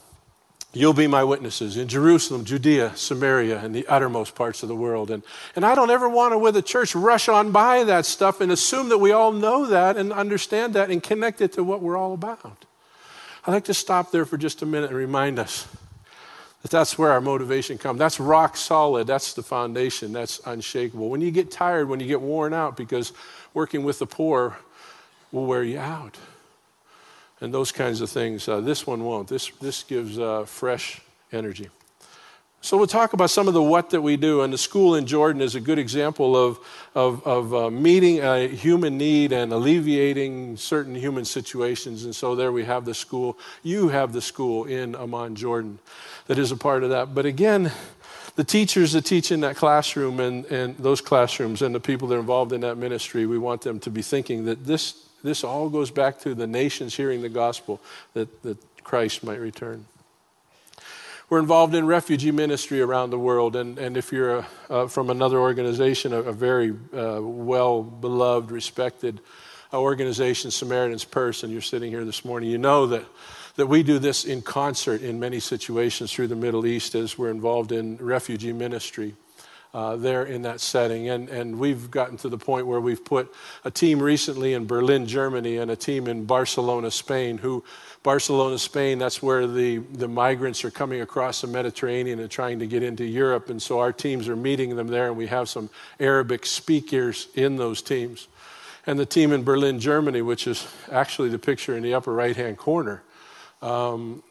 You'll 0.72 0.92
be 0.92 1.08
my 1.08 1.24
witnesses 1.24 1.76
in 1.76 1.88
Jerusalem, 1.88 2.44
Judea, 2.44 2.92
Samaria, 2.94 3.58
and 3.58 3.74
the 3.74 3.84
uttermost 3.88 4.36
parts 4.36 4.62
of 4.62 4.68
the 4.68 4.74
world. 4.74 5.10
And, 5.10 5.24
and 5.56 5.66
I 5.66 5.74
don't 5.74 5.90
ever 5.90 6.08
want 6.08 6.32
to, 6.32 6.38
with 6.38 6.54
the 6.54 6.62
church, 6.62 6.94
rush 6.94 7.28
on 7.28 7.50
by 7.50 7.82
that 7.84 8.06
stuff 8.06 8.40
and 8.40 8.52
assume 8.52 8.88
that 8.90 8.98
we 8.98 9.10
all 9.10 9.32
know 9.32 9.66
that 9.66 9.96
and 9.96 10.12
understand 10.12 10.74
that 10.74 10.88
and 10.88 11.02
connect 11.02 11.40
it 11.40 11.52
to 11.54 11.64
what 11.64 11.82
we're 11.82 11.96
all 11.96 12.14
about. 12.14 12.66
I'd 13.44 13.50
like 13.50 13.64
to 13.64 13.74
stop 13.74 14.12
there 14.12 14.24
for 14.24 14.36
just 14.36 14.62
a 14.62 14.66
minute 14.66 14.90
and 14.90 14.98
remind 14.98 15.40
us 15.40 15.66
that 16.62 16.70
that's 16.70 16.96
where 16.96 17.10
our 17.10 17.20
motivation 17.20 17.76
comes. 17.76 17.98
That's 17.98 18.20
rock 18.20 18.56
solid. 18.56 19.08
That's 19.08 19.32
the 19.32 19.42
foundation. 19.42 20.12
That's 20.12 20.40
unshakable. 20.46 21.08
When 21.08 21.20
you 21.20 21.32
get 21.32 21.50
tired, 21.50 21.88
when 21.88 21.98
you 21.98 22.06
get 22.06 22.20
worn 22.20 22.54
out, 22.54 22.76
because 22.76 23.12
working 23.54 23.82
with 23.82 23.98
the 23.98 24.06
poor 24.06 24.56
will 25.32 25.46
wear 25.46 25.64
you 25.64 25.80
out 25.80 26.16
and 27.40 27.52
those 27.52 27.72
kinds 27.72 28.00
of 28.00 28.10
things. 28.10 28.48
Uh, 28.48 28.60
this 28.60 28.86
one 28.86 29.04
won't. 29.04 29.28
This, 29.28 29.50
this 29.60 29.82
gives 29.82 30.18
uh, 30.18 30.44
fresh 30.44 31.00
energy. 31.32 31.68
So 32.62 32.76
we'll 32.76 32.86
talk 32.86 33.14
about 33.14 33.30
some 33.30 33.48
of 33.48 33.54
the 33.54 33.62
what 33.62 33.88
that 33.90 34.02
we 34.02 34.18
do. 34.18 34.42
And 34.42 34.52
the 34.52 34.58
school 34.58 34.94
in 34.94 35.06
Jordan 35.06 35.40
is 35.40 35.54
a 35.54 35.60
good 35.60 35.78
example 35.78 36.36
of, 36.36 36.58
of, 36.94 37.26
of 37.26 37.54
uh, 37.54 37.70
meeting 37.70 38.20
a 38.20 38.48
human 38.48 38.98
need 38.98 39.32
and 39.32 39.50
alleviating 39.50 40.58
certain 40.58 40.94
human 40.94 41.24
situations. 41.24 42.04
And 42.04 42.14
so 42.14 42.34
there 42.34 42.52
we 42.52 42.64
have 42.64 42.84
the 42.84 42.92
school. 42.92 43.38
You 43.62 43.88
have 43.88 44.12
the 44.12 44.20
school 44.20 44.64
in 44.64 44.94
Amman, 44.94 45.36
Jordan, 45.36 45.78
that 46.26 46.38
is 46.38 46.52
a 46.52 46.56
part 46.56 46.82
of 46.82 46.90
that. 46.90 47.14
But 47.14 47.24
again, 47.24 47.72
the 48.36 48.44
teachers 48.44 48.92
that 48.92 49.06
teach 49.06 49.32
in 49.32 49.40
that 49.40 49.56
classroom 49.56 50.20
and, 50.20 50.44
and 50.46 50.76
those 50.76 51.00
classrooms 51.00 51.62
and 51.62 51.74
the 51.74 51.80
people 51.80 52.08
that 52.08 52.16
are 52.16 52.20
involved 52.20 52.52
in 52.52 52.60
that 52.60 52.76
ministry, 52.76 53.24
we 53.24 53.38
want 53.38 53.62
them 53.62 53.80
to 53.80 53.90
be 53.90 54.02
thinking 54.02 54.44
that 54.44 54.66
this 54.66 55.06
this 55.22 55.44
all 55.44 55.68
goes 55.68 55.90
back 55.90 56.18
to 56.20 56.34
the 56.34 56.46
nations 56.46 56.96
hearing 56.96 57.22
the 57.22 57.28
gospel 57.28 57.80
that, 58.14 58.42
that 58.42 58.58
Christ 58.84 59.22
might 59.22 59.40
return. 59.40 59.86
We're 61.28 61.38
involved 61.38 61.76
in 61.76 61.86
refugee 61.86 62.32
ministry 62.32 62.80
around 62.80 63.10
the 63.10 63.18
world, 63.18 63.54
and, 63.54 63.78
and 63.78 63.96
if 63.96 64.10
you're 64.10 64.38
a, 64.38 64.46
uh, 64.68 64.86
from 64.88 65.10
another 65.10 65.38
organization, 65.38 66.12
a, 66.12 66.22
a 66.22 66.32
very 66.32 66.72
uh, 66.92 67.20
well 67.22 67.84
beloved, 67.84 68.50
respected 68.50 69.20
uh, 69.72 69.80
organization, 69.80 70.50
Samaritan's 70.50 71.04
Purse, 71.04 71.44
and 71.44 71.52
you're 71.52 71.62
sitting 71.62 71.92
here 71.92 72.04
this 72.04 72.24
morning, 72.24 72.50
you 72.50 72.58
know 72.58 72.88
that, 72.88 73.04
that 73.54 73.68
we 73.68 73.84
do 73.84 74.00
this 74.00 74.24
in 74.24 74.42
concert 74.42 75.02
in 75.02 75.20
many 75.20 75.38
situations 75.38 76.12
through 76.12 76.26
the 76.26 76.34
Middle 76.34 76.66
East 76.66 76.96
as 76.96 77.16
we're 77.16 77.30
involved 77.30 77.70
in 77.70 77.96
refugee 77.98 78.52
ministry 78.52 79.14
uh, 79.72 79.96
there 79.96 80.24
in 80.24 80.42
that 80.42 80.60
setting. 80.60 81.08
And, 81.08 81.28
and 81.28 81.58
we've 81.58 81.90
gotten 81.90 82.16
to 82.18 82.28
the 82.28 82.38
point 82.38 82.66
where 82.66 82.80
we've 82.80 83.04
put 83.04 83.32
a 83.64 83.70
team 83.70 84.02
recently 84.02 84.54
in 84.54 84.66
Berlin, 84.66 85.06
Germany, 85.06 85.58
and 85.58 85.70
a 85.70 85.76
team 85.76 86.06
in 86.06 86.24
Barcelona, 86.24 86.90
Spain, 86.90 87.38
who, 87.38 87.64
Barcelona, 88.02 88.58
Spain, 88.58 88.98
that's 88.98 89.22
where 89.22 89.46
the, 89.46 89.78
the 89.78 90.08
migrants 90.08 90.64
are 90.64 90.70
coming 90.70 91.02
across 91.02 91.42
the 91.42 91.46
Mediterranean 91.46 92.18
and 92.18 92.30
trying 92.30 92.58
to 92.58 92.66
get 92.66 92.82
into 92.82 93.04
Europe. 93.04 93.50
And 93.50 93.60
so 93.60 93.78
our 93.78 93.92
teams 93.92 94.28
are 94.28 94.36
meeting 94.36 94.76
them 94.76 94.88
there, 94.88 95.08
and 95.08 95.16
we 95.16 95.26
have 95.26 95.48
some 95.48 95.68
Arabic 95.98 96.46
speakers 96.46 97.28
in 97.34 97.56
those 97.56 97.82
teams. 97.82 98.28
And 98.86 98.98
the 98.98 99.06
team 99.06 99.32
in 99.32 99.44
Berlin, 99.44 99.78
Germany, 99.78 100.22
which 100.22 100.46
is 100.46 100.66
actually 100.90 101.28
the 101.28 101.38
picture 101.38 101.76
in 101.76 101.82
the 101.82 101.94
upper 101.94 102.12
right 102.12 102.34
hand 102.34 102.56
corner, 102.56 103.02
um, 103.62 104.22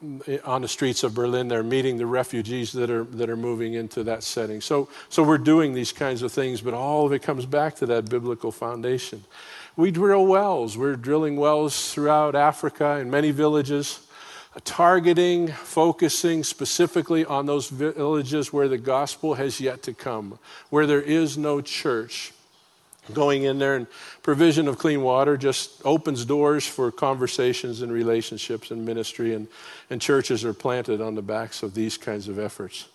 on 0.44 0.62
the 0.62 0.68
streets 0.68 1.02
of 1.04 1.14
Berlin. 1.14 1.48
They're 1.48 1.62
meeting 1.62 1.98
the 1.98 2.06
refugees 2.06 2.72
that 2.72 2.90
are, 2.90 3.04
that 3.04 3.30
are 3.30 3.36
moving 3.36 3.74
into 3.74 4.02
that 4.04 4.22
setting. 4.22 4.60
So, 4.60 4.88
so 5.08 5.22
we're 5.22 5.38
doing 5.38 5.74
these 5.74 5.92
kinds 5.92 6.22
of 6.22 6.32
things, 6.32 6.60
but 6.60 6.74
all 6.74 7.06
of 7.06 7.12
it 7.12 7.22
comes 7.22 7.46
back 7.46 7.76
to 7.76 7.86
that 7.86 8.10
biblical 8.10 8.50
foundation. 8.50 9.24
We 9.76 9.90
drill 9.90 10.26
wells. 10.26 10.76
We're 10.76 10.96
drilling 10.96 11.36
wells 11.36 11.92
throughout 11.92 12.34
Africa 12.34 12.98
in 12.98 13.10
many 13.10 13.30
villages, 13.30 14.00
targeting, 14.64 15.48
focusing 15.48 16.42
specifically 16.42 17.24
on 17.24 17.46
those 17.46 17.68
villages 17.68 18.52
where 18.52 18.68
the 18.68 18.78
gospel 18.78 19.34
has 19.34 19.60
yet 19.60 19.82
to 19.84 19.94
come, 19.94 20.38
where 20.70 20.86
there 20.86 21.00
is 21.00 21.38
no 21.38 21.60
church 21.60 22.32
going 23.14 23.44
in 23.44 23.58
there 23.58 23.76
and 23.76 23.86
provision 24.22 24.68
of 24.68 24.78
clean 24.78 25.02
water 25.02 25.36
just 25.36 25.80
opens 25.84 26.24
doors 26.24 26.66
for 26.66 26.92
conversations 26.92 27.82
and 27.82 27.92
relationships 27.92 28.70
and 28.70 28.84
ministry 28.84 29.34
and, 29.34 29.48
and 29.88 30.00
churches 30.00 30.44
are 30.44 30.54
planted 30.54 31.00
on 31.00 31.14
the 31.14 31.22
backs 31.22 31.62
of 31.62 31.74
these 31.74 31.96
kinds 31.96 32.28
of 32.28 32.38
efforts. 32.38 32.88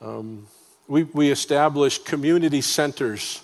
Um, 0.00 0.46
we, 0.88 1.04
we 1.04 1.30
established 1.30 2.04
community 2.04 2.60
centers 2.60 3.42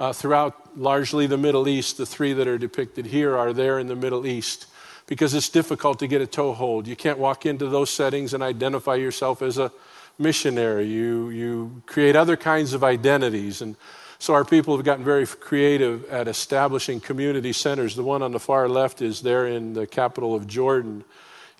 uh, 0.00 0.12
throughout 0.12 0.78
largely 0.78 1.26
the 1.26 1.38
middle 1.38 1.68
east. 1.68 1.96
The 1.96 2.06
three 2.06 2.32
that 2.32 2.46
are 2.46 2.58
depicted 2.58 3.06
here 3.06 3.36
are 3.36 3.52
there 3.52 3.78
in 3.78 3.86
the 3.86 3.96
middle 3.96 4.26
east 4.26 4.66
because 5.06 5.34
it's 5.34 5.48
difficult 5.48 5.98
to 5.98 6.06
get 6.06 6.22
a 6.22 6.26
toehold. 6.26 6.86
You 6.86 6.96
can't 6.96 7.18
walk 7.18 7.46
into 7.46 7.68
those 7.68 7.90
settings 7.90 8.34
and 8.34 8.42
identify 8.42 8.94
yourself 8.94 9.42
as 9.42 9.58
a 9.58 9.70
missionary. 10.18 10.86
You, 10.86 11.30
you 11.30 11.82
create 11.86 12.16
other 12.16 12.36
kinds 12.36 12.72
of 12.72 12.82
identities 12.82 13.60
and 13.60 13.76
so 14.24 14.32
our 14.32 14.42
people 14.42 14.74
have 14.74 14.86
gotten 14.86 15.04
very 15.04 15.26
creative 15.26 16.06
at 16.06 16.28
establishing 16.28 16.98
community 16.98 17.52
centers. 17.52 17.94
The 17.94 18.02
one 18.02 18.22
on 18.22 18.32
the 18.32 18.40
far 18.40 18.70
left 18.70 19.02
is 19.02 19.20
there 19.20 19.46
in 19.46 19.74
the 19.74 19.86
capital 19.86 20.34
of 20.34 20.46
Jordan, 20.46 21.04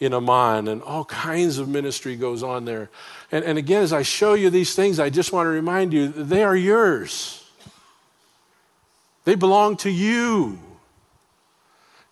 in 0.01 0.15
Amman, 0.15 0.69
and 0.69 0.81
all 0.83 1.05
kinds 1.05 1.59
of 1.59 1.69
ministry 1.69 2.17
goes 2.17 2.43
on 2.43 2.65
there. 2.65 2.89
And, 3.31 3.45
and 3.45 3.59
again, 3.59 3.83
as 3.83 3.93
I 3.93 4.01
show 4.01 4.33
you 4.33 4.49
these 4.49 4.75
things, 4.75 4.99
I 4.99 5.11
just 5.11 5.31
want 5.31 5.45
to 5.45 5.51
remind 5.51 5.93
you 5.93 6.09
they 6.09 6.43
are 6.43 6.57
yours. 6.57 7.45
They 9.27 9.35
belong 9.35 9.77
to 9.79 9.91
you. 9.91 10.59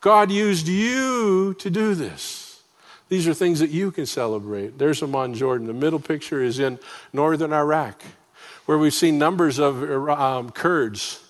God 0.02 0.30
used 0.30 0.68
you 0.68 1.54
to 1.61 1.71
do 1.71 1.94
this. 1.94 2.61
These 3.09 3.26
are 3.26 3.32
things 3.32 3.61
that 3.61 3.71
you 3.71 3.90
can 3.90 4.04
celebrate. 4.04 4.76
There's 4.76 5.02
Amman, 5.02 5.32
Jordan. 5.32 5.66
The 5.66 5.73
middle 5.73 5.99
picture 5.99 6.42
is 6.42 6.59
in 6.59 6.78
northern 7.11 7.54
Iraq 7.54 8.02
where 8.66 8.78
we've 8.78 8.95
seen 8.95 9.19
numbers 9.19 9.59
of 9.59 9.83
um, 10.09 10.50
Kurds 10.50 11.23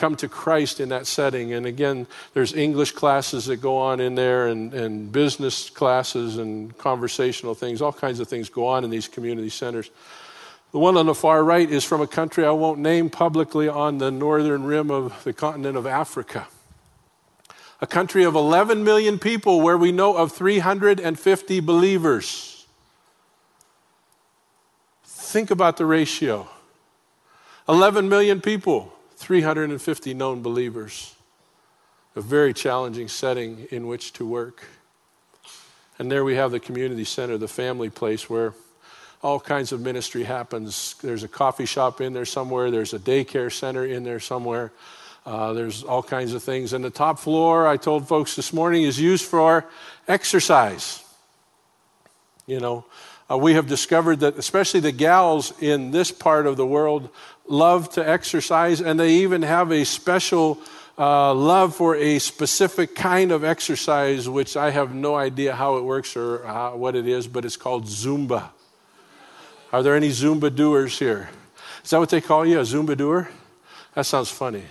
come 0.00 0.16
to 0.16 0.28
Christ 0.28 0.80
in 0.80 0.88
that 0.88 1.06
setting. 1.06 1.52
And 1.52 1.66
again, 1.66 2.06
there's 2.32 2.54
English 2.54 2.92
classes 2.92 3.44
that 3.46 3.58
go 3.58 3.76
on 3.76 4.00
in 4.00 4.14
there, 4.14 4.48
and, 4.48 4.72
and 4.72 5.12
business 5.12 5.68
classes, 5.68 6.38
and 6.38 6.76
conversational 6.78 7.54
things. 7.54 7.82
All 7.82 7.92
kinds 7.92 8.18
of 8.18 8.26
things 8.26 8.48
go 8.48 8.66
on 8.66 8.82
in 8.82 8.90
these 8.90 9.08
community 9.08 9.50
centers. 9.50 9.90
The 10.72 10.78
one 10.78 10.96
on 10.96 11.06
the 11.06 11.14
far 11.14 11.44
right 11.44 11.68
is 11.68 11.84
from 11.84 12.00
a 12.00 12.06
country 12.06 12.46
I 12.46 12.50
won't 12.52 12.78
name 12.78 13.10
publicly 13.10 13.68
on 13.68 13.98
the 13.98 14.10
northern 14.10 14.64
rim 14.64 14.90
of 14.90 15.22
the 15.24 15.32
continent 15.32 15.76
of 15.76 15.86
Africa. 15.86 16.46
A 17.82 17.86
country 17.86 18.24
of 18.24 18.34
11 18.34 18.84
million 18.84 19.18
people 19.18 19.60
where 19.60 19.76
we 19.76 19.92
know 19.92 20.16
of 20.16 20.32
350 20.32 21.60
believers. 21.60 22.66
Think 25.04 25.50
about 25.50 25.76
the 25.76 25.86
ratio. 25.86 26.48
11 27.70 28.08
million 28.08 28.40
people, 28.40 28.92
350 29.14 30.12
known 30.12 30.42
believers. 30.42 31.14
A 32.16 32.20
very 32.20 32.52
challenging 32.52 33.06
setting 33.06 33.68
in 33.70 33.86
which 33.86 34.12
to 34.14 34.26
work. 34.26 34.64
And 35.96 36.10
there 36.10 36.24
we 36.24 36.34
have 36.34 36.50
the 36.50 36.58
community 36.58 37.04
center, 37.04 37.38
the 37.38 37.46
family 37.46 37.88
place 37.88 38.28
where 38.28 38.54
all 39.22 39.38
kinds 39.38 39.70
of 39.70 39.80
ministry 39.80 40.24
happens. 40.24 40.96
There's 41.00 41.22
a 41.22 41.28
coffee 41.28 41.64
shop 41.64 42.00
in 42.00 42.12
there 42.12 42.24
somewhere, 42.24 42.72
there's 42.72 42.92
a 42.92 42.98
daycare 42.98 43.52
center 43.52 43.86
in 43.86 44.02
there 44.02 44.18
somewhere. 44.18 44.72
Uh, 45.24 45.52
there's 45.52 45.84
all 45.84 46.02
kinds 46.02 46.34
of 46.34 46.42
things. 46.42 46.72
And 46.72 46.82
the 46.84 46.90
top 46.90 47.20
floor, 47.20 47.68
I 47.68 47.76
told 47.76 48.08
folks 48.08 48.34
this 48.34 48.52
morning, 48.52 48.82
is 48.82 48.98
used 48.98 49.26
for 49.26 49.64
exercise. 50.08 51.04
You 52.48 52.58
know, 52.58 52.84
uh, 53.30 53.36
we 53.36 53.54
have 53.54 53.66
discovered 53.66 54.20
that 54.20 54.36
especially 54.36 54.80
the 54.80 54.92
gals 54.92 55.52
in 55.62 55.92
this 55.92 56.10
part 56.10 56.46
of 56.46 56.56
the 56.56 56.66
world 56.66 57.08
love 57.46 57.90
to 57.90 58.08
exercise, 58.08 58.80
and 58.80 58.98
they 58.98 59.14
even 59.16 59.42
have 59.42 59.70
a 59.70 59.84
special 59.84 60.58
uh, 60.98 61.32
love 61.32 61.74
for 61.74 61.94
a 61.96 62.18
specific 62.18 62.94
kind 62.94 63.32
of 63.32 63.44
exercise, 63.44 64.28
which 64.28 64.56
I 64.56 64.70
have 64.70 64.94
no 64.94 65.14
idea 65.14 65.54
how 65.54 65.76
it 65.76 65.84
works 65.84 66.16
or 66.16 66.44
how, 66.44 66.76
what 66.76 66.94
it 66.96 67.06
is, 67.06 67.26
but 67.26 67.44
it's 67.44 67.56
called 67.56 67.84
Zumba. 67.84 68.50
Are 69.72 69.82
there 69.82 69.94
any 69.94 70.10
Zumba 70.10 70.54
doers 70.54 70.98
here? 70.98 71.30
Is 71.84 71.90
that 71.90 71.98
what 71.98 72.10
they 72.10 72.20
call 72.20 72.44
you, 72.44 72.58
a 72.58 72.62
Zumba 72.62 72.96
doer? 72.96 73.30
That 73.94 74.06
sounds 74.06 74.30
funny. 74.30 74.64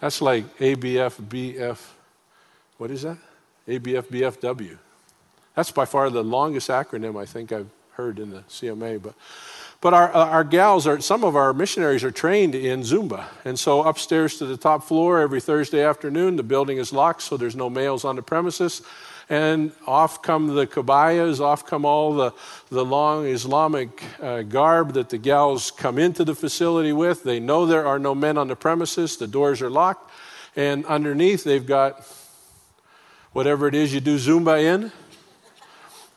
That's 0.00 0.20
like 0.20 0.58
ABF, 0.58 1.20
BF, 1.22 1.78
what 2.76 2.90
is 2.90 3.02
that? 3.02 3.18
ABF, 3.66 4.04
BFW. 4.04 4.78
That's 5.54 5.72
by 5.72 5.86
far 5.86 6.08
the 6.08 6.22
longest 6.22 6.68
acronym 6.68 7.20
I 7.20 7.26
think 7.26 7.50
I've 7.50 7.68
heard 7.98 8.20
in 8.20 8.30
the 8.30 8.42
CMA. 8.42 9.02
But, 9.02 9.14
But 9.80 9.92
our, 9.92 10.12
our 10.12 10.44
gals 10.44 10.86
are, 10.86 11.00
some 11.00 11.24
of 11.24 11.34
our 11.34 11.52
missionaries 11.52 12.04
are 12.04 12.12
trained 12.12 12.54
in 12.54 12.82
Zumba. 12.82 13.24
And 13.44 13.58
so 13.58 13.82
upstairs 13.82 14.38
to 14.38 14.46
the 14.46 14.56
top 14.56 14.84
floor 14.84 15.18
every 15.18 15.40
Thursday 15.40 15.82
afternoon, 15.82 16.36
the 16.36 16.44
building 16.44 16.78
is 16.78 16.92
locked, 16.92 17.22
so 17.22 17.36
there's 17.36 17.56
no 17.56 17.68
males 17.68 18.04
on 18.04 18.14
the 18.14 18.22
premises. 18.22 18.82
And 19.28 19.72
off 19.84 20.22
come 20.22 20.54
the 20.54 20.64
kabayas, 20.64 21.40
off 21.40 21.66
come 21.66 21.84
all 21.84 22.14
the, 22.14 22.32
the 22.68 22.84
long 22.84 23.26
Islamic 23.26 24.04
uh, 24.22 24.42
garb 24.42 24.92
that 24.92 25.08
the 25.08 25.18
gals 25.18 25.72
come 25.72 25.98
into 25.98 26.24
the 26.24 26.36
facility 26.36 26.92
with. 26.92 27.24
They 27.24 27.40
know 27.40 27.66
there 27.66 27.84
are 27.84 27.98
no 27.98 28.14
men 28.14 28.38
on 28.38 28.46
the 28.46 28.54
premises, 28.54 29.16
the 29.16 29.26
doors 29.26 29.60
are 29.60 29.70
locked. 29.70 30.08
And 30.54 30.86
underneath, 30.86 31.42
they've 31.42 31.66
got 31.66 32.06
whatever 33.32 33.66
it 33.66 33.74
is 33.74 33.92
you 33.92 33.98
do 33.98 34.18
Zumba 34.18 34.62
in 34.62 34.92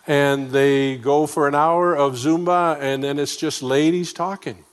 and 0.07 0.51
they 0.51 0.97
go 0.97 1.27
for 1.27 1.47
an 1.47 1.55
hour 1.55 1.95
of 1.95 2.13
Zumba, 2.13 2.79
and 2.79 3.03
then 3.03 3.19
it's 3.19 3.35
just 3.35 3.61
ladies 3.61 4.13
talking. 4.13 4.63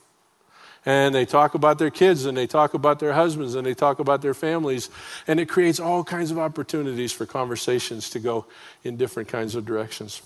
And 0.85 1.13
they 1.13 1.25
talk 1.25 1.53
about 1.53 1.77
their 1.77 1.91
kids, 1.91 2.25
and 2.25 2.37
they 2.37 2.47
talk 2.47 2.73
about 2.73 2.99
their 2.99 3.13
husbands, 3.13 3.55
and 3.55 3.65
they 3.65 3.73
talk 3.73 3.99
about 3.99 4.21
their 4.21 4.33
families. 4.33 4.89
And 5.27 5.39
it 5.39 5.47
creates 5.47 5.79
all 5.79 6.03
kinds 6.03 6.31
of 6.31 6.39
opportunities 6.39 7.11
for 7.11 7.25
conversations 7.25 8.09
to 8.11 8.19
go 8.19 8.45
in 8.83 8.97
different 8.97 9.29
kinds 9.29 9.55
of 9.55 9.65
directions. 9.65 10.21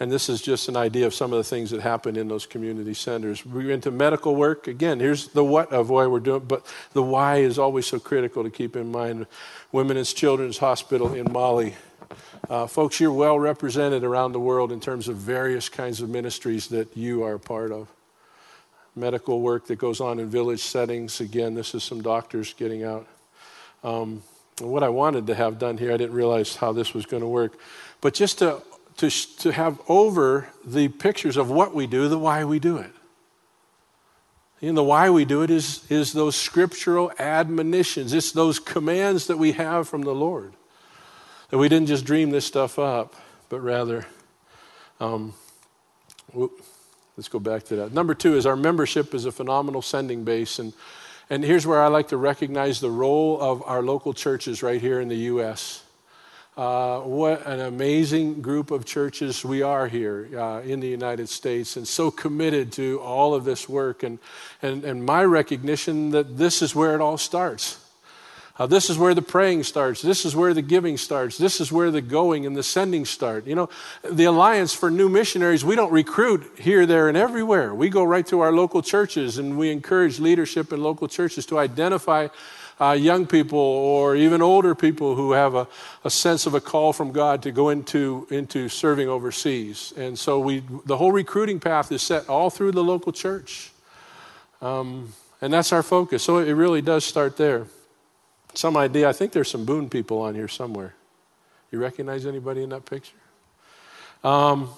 And 0.00 0.10
this 0.10 0.30
is 0.30 0.40
just 0.40 0.70
an 0.70 0.78
idea 0.78 1.06
of 1.06 1.12
some 1.12 1.30
of 1.30 1.36
the 1.36 1.44
things 1.44 1.70
that 1.72 1.82
happen 1.82 2.16
in 2.16 2.26
those 2.26 2.46
community 2.46 2.94
centers. 2.94 3.44
We're 3.44 3.70
into 3.70 3.90
medical 3.90 4.34
work. 4.34 4.66
Again, 4.66 4.98
here's 4.98 5.28
the 5.28 5.44
what 5.44 5.70
of 5.72 5.90
why 5.90 6.06
we're 6.06 6.20
doing, 6.20 6.46
but 6.48 6.64
the 6.94 7.02
why 7.02 7.36
is 7.36 7.58
always 7.58 7.86
so 7.86 8.00
critical 8.00 8.42
to 8.42 8.50
keep 8.50 8.76
in 8.76 8.90
mind. 8.90 9.26
Women's 9.72 10.14
Children's 10.14 10.56
Hospital 10.56 11.12
in 11.12 11.30
Mali 11.30 11.74
uh, 12.48 12.66
folks, 12.66 12.98
you're 12.98 13.12
well 13.12 13.38
represented 13.38 14.02
around 14.02 14.32
the 14.32 14.40
world 14.40 14.72
in 14.72 14.80
terms 14.80 15.08
of 15.08 15.16
various 15.16 15.68
kinds 15.68 16.00
of 16.00 16.08
ministries 16.08 16.68
that 16.68 16.96
you 16.96 17.22
are 17.22 17.34
a 17.34 17.38
part 17.40 17.70
of. 17.70 17.88
Medical 18.96 19.40
work 19.40 19.66
that 19.66 19.76
goes 19.76 20.00
on 20.00 20.18
in 20.18 20.28
village 20.28 20.60
settings. 20.60 21.20
Again, 21.20 21.54
this 21.54 21.74
is 21.74 21.84
some 21.84 22.02
doctors 22.02 22.54
getting 22.54 22.82
out. 22.82 23.06
Um, 23.84 24.22
what 24.60 24.82
I 24.82 24.88
wanted 24.88 25.26
to 25.28 25.34
have 25.34 25.58
done 25.58 25.78
here, 25.78 25.92
I 25.92 25.96
didn't 25.96 26.14
realize 26.14 26.56
how 26.56 26.72
this 26.72 26.92
was 26.92 27.06
going 27.06 27.22
to 27.22 27.28
work, 27.28 27.58
but 28.00 28.14
just 28.14 28.38
to, 28.38 28.62
to, 28.98 29.10
to 29.38 29.52
have 29.52 29.80
over 29.88 30.48
the 30.64 30.88
pictures 30.88 31.36
of 31.36 31.50
what 31.50 31.74
we 31.74 31.86
do, 31.86 32.08
the 32.08 32.18
why 32.18 32.44
we 32.44 32.58
do 32.58 32.78
it. 32.78 32.90
And 34.62 34.76
the 34.76 34.84
why 34.84 35.08
we 35.08 35.24
do 35.24 35.42
it 35.42 35.50
is, 35.50 35.90
is 35.90 36.12
those 36.12 36.36
scriptural 36.36 37.10
admonitions. 37.18 38.12
It's 38.12 38.32
those 38.32 38.58
commands 38.58 39.26
that 39.28 39.38
we 39.38 39.52
have 39.52 39.88
from 39.88 40.02
the 40.02 40.14
Lord. 40.14 40.52
That 41.50 41.58
we 41.58 41.68
didn't 41.68 41.88
just 41.88 42.04
dream 42.04 42.30
this 42.30 42.44
stuff 42.44 42.78
up, 42.78 43.16
but 43.48 43.58
rather, 43.58 44.06
um, 45.00 45.34
whoop, 46.32 46.64
let's 47.16 47.26
go 47.26 47.40
back 47.40 47.64
to 47.64 47.76
that. 47.76 47.92
Number 47.92 48.14
two 48.14 48.36
is 48.36 48.46
our 48.46 48.54
membership 48.54 49.14
is 49.14 49.24
a 49.24 49.32
phenomenal 49.32 49.82
sending 49.82 50.22
base. 50.22 50.60
And, 50.60 50.72
and 51.28 51.42
here's 51.42 51.66
where 51.66 51.82
I 51.82 51.88
like 51.88 52.06
to 52.08 52.16
recognize 52.16 52.78
the 52.78 52.90
role 52.90 53.40
of 53.40 53.64
our 53.64 53.82
local 53.82 54.14
churches 54.14 54.62
right 54.62 54.80
here 54.80 55.00
in 55.00 55.08
the 55.08 55.16
U.S. 55.16 55.82
Uh, 56.56 57.00
what 57.00 57.44
an 57.44 57.58
amazing 57.58 58.42
group 58.42 58.70
of 58.70 58.84
churches 58.84 59.44
we 59.44 59.60
are 59.60 59.88
here 59.88 60.28
uh, 60.38 60.60
in 60.60 60.78
the 60.78 60.86
United 60.86 61.28
States 61.28 61.76
and 61.76 61.88
so 61.88 62.12
committed 62.12 62.70
to 62.70 63.00
all 63.00 63.34
of 63.34 63.44
this 63.44 63.68
work. 63.68 64.04
And, 64.04 64.20
and, 64.62 64.84
and 64.84 65.04
my 65.04 65.24
recognition 65.24 66.10
that 66.10 66.38
this 66.38 66.62
is 66.62 66.76
where 66.76 66.94
it 66.94 67.00
all 67.00 67.18
starts. 67.18 67.79
Uh, 68.60 68.66
this 68.66 68.90
is 68.90 68.98
where 68.98 69.14
the 69.14 69.22
praying 69.22 69.62
starts. 69.62 70.02
This 70.02 70.26
is 70.26 70.36
where 70.36 70.52
the 70.52 70.60
giving 70.60 70.98
starts. 70.98 71.38
This 71.38 71.62
is 71.62 71.72
where 71.72 71.90
the 71.90 72.02
going 72.02 72.44
and 72.44 72.54
the 72.54 72.62
sending 72.62 73.06
start. 73.06 73.46
You 73.46 73.54
know, 73.54 73.70
the 74.04 74.24
Alliance 74.24 74.74
for 74.74 74.90
New 74.90 75.08
Missionaries, 75.08 75.64
we 75.64 75.74
don't 75.74 75.90
recruit 75.90 76.58
here, 76.58 76.84
there, 76.84 77.08
and 77.08 77.16
everywhere. 77.16 77.74
We 77.74 77.88
go 77.88 78.04
right 78.04 78.26
to 78.26 78.40
our 78.40 78.52
local 78.52 78.82
churches 78.82 79.38
and 79.38 79.56
we 79.56 79.70
encourage 79.70 80.20
leadership 80.20 80.74
in 80.74 80.82
local 80.82 81.08
churches 81.08 81.46
to 81.46 81.58
identify 81.58 82.28
uh, 82.78 82.90
young 82.90 83.24
people 83.26 83.58
or 83.58 84.14
even 84.14 84.42
older 84.42 84.74
people 84.74 85.14
who 85.14 85.32
have 85.32 85.54
a, 85.54 85.66
a 86.04 86.10
sense 86.10 86.44
of 86.44 86.52
a 86.52 86.60
call 86.60 86.92
from 86.92 87.12
God 87.12 87.42
to 87.44 87.52
go 87.52 87.70
into, 87.70 88.26
into 88.28 88.68
serving 88.68 89.08
overseas. 89.08 89.94
And 89.96 90.18
so 90.18 90.38
we, 90.38 90.62
the 90.84 90.98
whole 90.98 91.12
recruiting 91.12 91.60
path 91.60 91.90
is 91.92 92.02
set 92.02 92.28
all 92.28 92.50
through 92.50 92.72
the 92.72 92.84
local 92.84 93.12
church. 93.12 93.72
Um, 94.60 95.14
and 95.40 95.50
that's 95.50 95.72
our 95.72 95.82
focus. 95.82 96.22
So 96.22 96.36
it 96.36 96.52
really 96.52 96.82
does 96.82 97.06
start 97.06 97.38
there 97.38 97.66
some 98.54 98.76
idea. 98.76 99.08
I 99.08 99.12
think 99.12 99.32
there's 99.32 99.50
some 99.50 99.64
Boone 99.64 99.88
people 99.88 100.20
on 100.20 100.34
here 100.34 100.48
somewhere. 100.48 100.94
You 101.70 101.78
recognize 101.80 102.26
anybody 102.26 102.62
in 102.62 102.70
that 102.70 102.84
picture? 102.84 103.16
Um, 104.24 104.70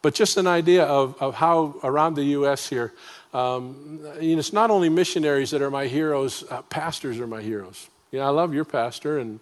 but 0.00 0.14
just 0.14 0.36
an 0.36 0.46
idea 0.46 0.84
of, 0.84 1.20
of 1.20 1.34
how 1.34 1.74
around 1.82 2.14
the 2.14 2.24
U.S. 2.24 2.68
here, 2.68 2.92
um, 3.34 4.00
you 4.20 4.34
know, 4.34 4.38
it's 4.38 4.52
not 4.52 4.70
only 4.70 4.88
missionaries 4.88 5.50
that 5.50 5.60
are 5.60 5.70
my 5.70 5.86
heroes, 5.86 6.44
uh, 6.50 6.62
pastors 6.62 7.18
are 7.18 7.26
my 7.26 7.42
heroes. 7.42 7.88
You 8.12 8.20
know, 8.20 8.26
I 8.26 8.30
love 8.30 8.54
your 8.54 8.64
pastor, 8.64 9.18
and, 9.18 9.40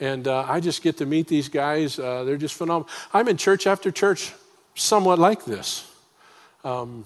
and 0.00 0.26
uh, 0.26 0.44
I 0.48 0.60
just 0.60 0.82
get 0.82 0.96
to 0.98 1.06
meet 1.06 1.28
these 1.28 1.48
guys. 1.48 1.98
Uh, 1.98 2.24
they're 2.24 2.36
just 2.36 2.54
phenomenal. 2.54 2.88
I'm 3.12 3.28
in 3.28 3.36
church 3.36 3.66
after 3.66 3.90
church, 3.90 4.32
somewhat 4.74 5.18
like 5.18 5.44
this. 5.44 5.86
Um, 6.64 7.04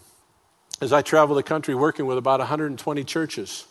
as 0.80 0.92
I 0.92 1.02
travel 1.02 1.36
the 1.36 1.42
country 1.42 1.74
working 1.74 2.06
with 2.06 2.18
about 2.18 2.40
120 2.40 3.04
churches. 3.04 3.66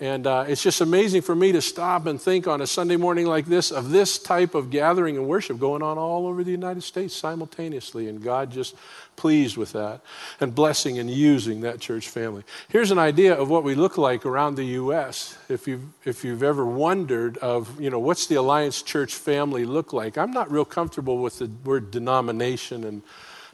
And 0.00 0.26
uh, 0.26 0.44
it's 0.48 0.62
just 0.62 0.80
amazing 0.80 1.22
for 1.22 1.36
me 1.36 1.52
to 1.52 1.62
stop 1.62 2.06
and 2.06 2.20
think 2.20 2.48
on 2.48 2.60
a 2.60 2.66
Sunday 2.66 2.96
morning 2.96 3.26
like 3.26 3.46
this 3.46 3.70
of 3.70 3.90
this 3.90 4.18
type 4.18 4.56
of 4.56 4.68
gathering 4.68 5.16
and 5.16 5.28
worship 5.28 5.60
going 5.60 5.82
on 5.82 5.98
all 5.98 6.26
over 6.26 6.42
the 6.42 6.50
United 6.50 6.82
States 6.82 7.14
simultaneously. 7.14 8.08
And 8.08 8.20
God 8.20 8.50
just 8.50 8.74
pleased 9.14 9.56
with 9.56 9.72
that 9.72 10.00
and 10.40 10.52
blessing 10.52 10.98
and 10.98 11.08
using 11.08 11.60
that 11.60 11.78
church 11.78 12.08
family. 12.08 12.42
Here's 12.68 12.90
an 12.90 12.98
idea 12.98 13.34
of 13.34 13.48
what 13.48 13.62
we 13.62 13.76
look 13.76 13.96
like 13.96 14.26
around 14.26 14.56
the 14.56 14.64
U.S. 14.64 15.38
If 15.48 15.68
you've, 15.68 15.84
if 16.04 16.24
you've 16.24 16.42
ever 16.42 16.66
wondered 16.66 17.36
of, 17.36 17.80
you 17.80 17.88
know, 17.88 18.00
what's 18.00 18.26
the 18.26 18.34
Alliance 18.34 18.82
Church 18.82 19.14
family 19.14 19.64
look 19.64 19.92
like? 19.92 20.18
I'm 20.18 20.32
not 20.32 20.50
real 20.50 20.64
comfortable 20.64 21.18
with 21.18 21.38
the 21.38 21.48
word 21.64 21.92
denomination 21.92 22.82
and 22.82 23.02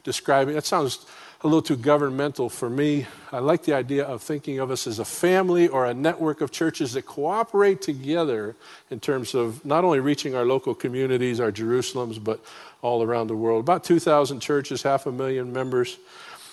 describing. 0.03 0.55
That 0.55 0.65
sounds 0.65 1.05
a 1.43 1.47
little 1.47 1.61
too 1.61 1.75
governmental 1.75 2.49
for 2.49 2.69
me. 2.69 3.07
I 3.31 3.39
like 3.39 3.63
the 3.63 3.73
idea 3.73 4.05
of 4.05 4.21
thinking 4.21 4.59
of 4.59 4.69
us 4.69 4.85
as 4.85 4.99
a 4.99 5.05
family 5.05 5.67
or 5.67 5.85
a 5.85 5.93
network 5.93 6.41
of 6.41 6.51
churches 6.51 6.93
that 6.93 7.07
cooperate 7.07 7.81
together 7.81 8.55
in 8.91 8.99
terms 8.99 9.33
of 9.33 9.65
not 9.65 9.83
only 9.83 9.99
reaching 9.99 10.35
our 10.35 10.45
local 10.45 10.75
communities, 10.75 11.39
our 11.39 11.51
Jerusalems, 11.51 12.23
but 12.23 12.43
all 12.83 13.01
around 13.01 13.27
the 13.27 13.35
world. 13.35 13.61
About 13.61 13.83
2,000 13.83 14.39
churches, 14.39 14.83
half 14.83 15.07
a 15.07 15.11
million 15.11 15.51
members. 15.51 15.97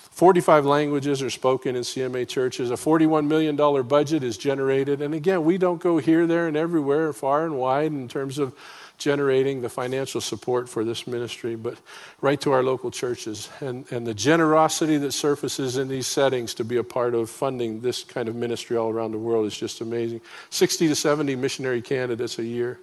45 0.09 0.65
languages 0.65 1.21
are 1.21 1.29
spoken 1.29 1.75
in 1.75 1.83
CMA 1.83 2.27
churches. 2.27 2.71
A 2.71 2.73
$41 2.73 3.27
million 3.27 3.55
budget 3.87 4.23
is 4.23 4.37
generated. 4.37 5.03
And 5.03 5.13
again, 5.13 5.43
we 5.43 5.59
don't 5.59 5.79
go 5.79 5.99
here, 5.99 6.25
there, 6.25 6.47
and 6.47 6.57
everywhere, 6.57 7.13
far 7.13 7.45
and 7.45 7.57
wide 7.57 7.91
in 7.91 8.07
terms 8.07 8.39
of 8.39 8.55
generating 8.99 9.61
the 9.61 9.69
financial 9.69 10.21
support 10.21 10.69
for 10.69 10.83
this 10.83 11.07
ministry, 11.07 11.55
but 11.55 11.77
right 12.21 12.39
to 12.41 12.51
our 12.51 12.61
local 12.61 12.91
churches. 12.91 13.49
And, 13.61 13.91
and 13.91 14.05
the 14.05 14.13
generosity 14.13 14.97
that 14.97 15.13
surfaces 15.13 15.77
in 15.77 15.87
these 15.87 16.05
settings 16.05 16.53
to 16.55 16.63
be 16.63 16.77
a 16.77 16.83
part 16.83 17.15
of 17.15 17.29
funding 17.29 17.81
this 17.81 18.03
kind 18.03 18.29
of 18.29 18.35
ministry 18.35 18.77
all 18.77 18.89
around 18.89 19.11
the 19.11 19.17
world 19.17 19.47
is 19.47 19.57
just 19.57 19.81
amazing. 19.81 20.21
60 20.51 20.89
to 20.89 20.95
70 20.95 21.35
missionary 21.35 21.81
candidates 21.81 22.37
a 22.37 22.43
year 22.43 22.79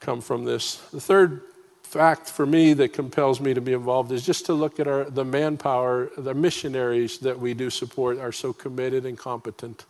come 0.00 0.20
from 0.20 0.44
this. 0.44 0.76
The 0.92 1.00
third 1.00 1.42
fact 1.82 2.30
for 2.30 2.46
me 2.46 2.72
that 2.72 2.94
compels 2.94 3.40
me 3.40 3.52
to 3.52 3.60
be 3.60 3.74
involved 3.74 4.12
is 4.12 4.24
just 4.24 4.46
to 4.46 4.54
look 4.54 4.80
at 4.80 4.88
our, 4.88 5.04
the 5.04 5.24
manpower, 5.24 6.08
the 6.16 6.32
missionaries 6.32 7.18
that 7.18 7.38
we 7.38 7.52
do 7.52 7.68
support 7.68 8.18
are 8.18 8.32
so 8.32 8.52
committed 8.52 9.04
and 9.04 9.18
competent. 9.18 9.84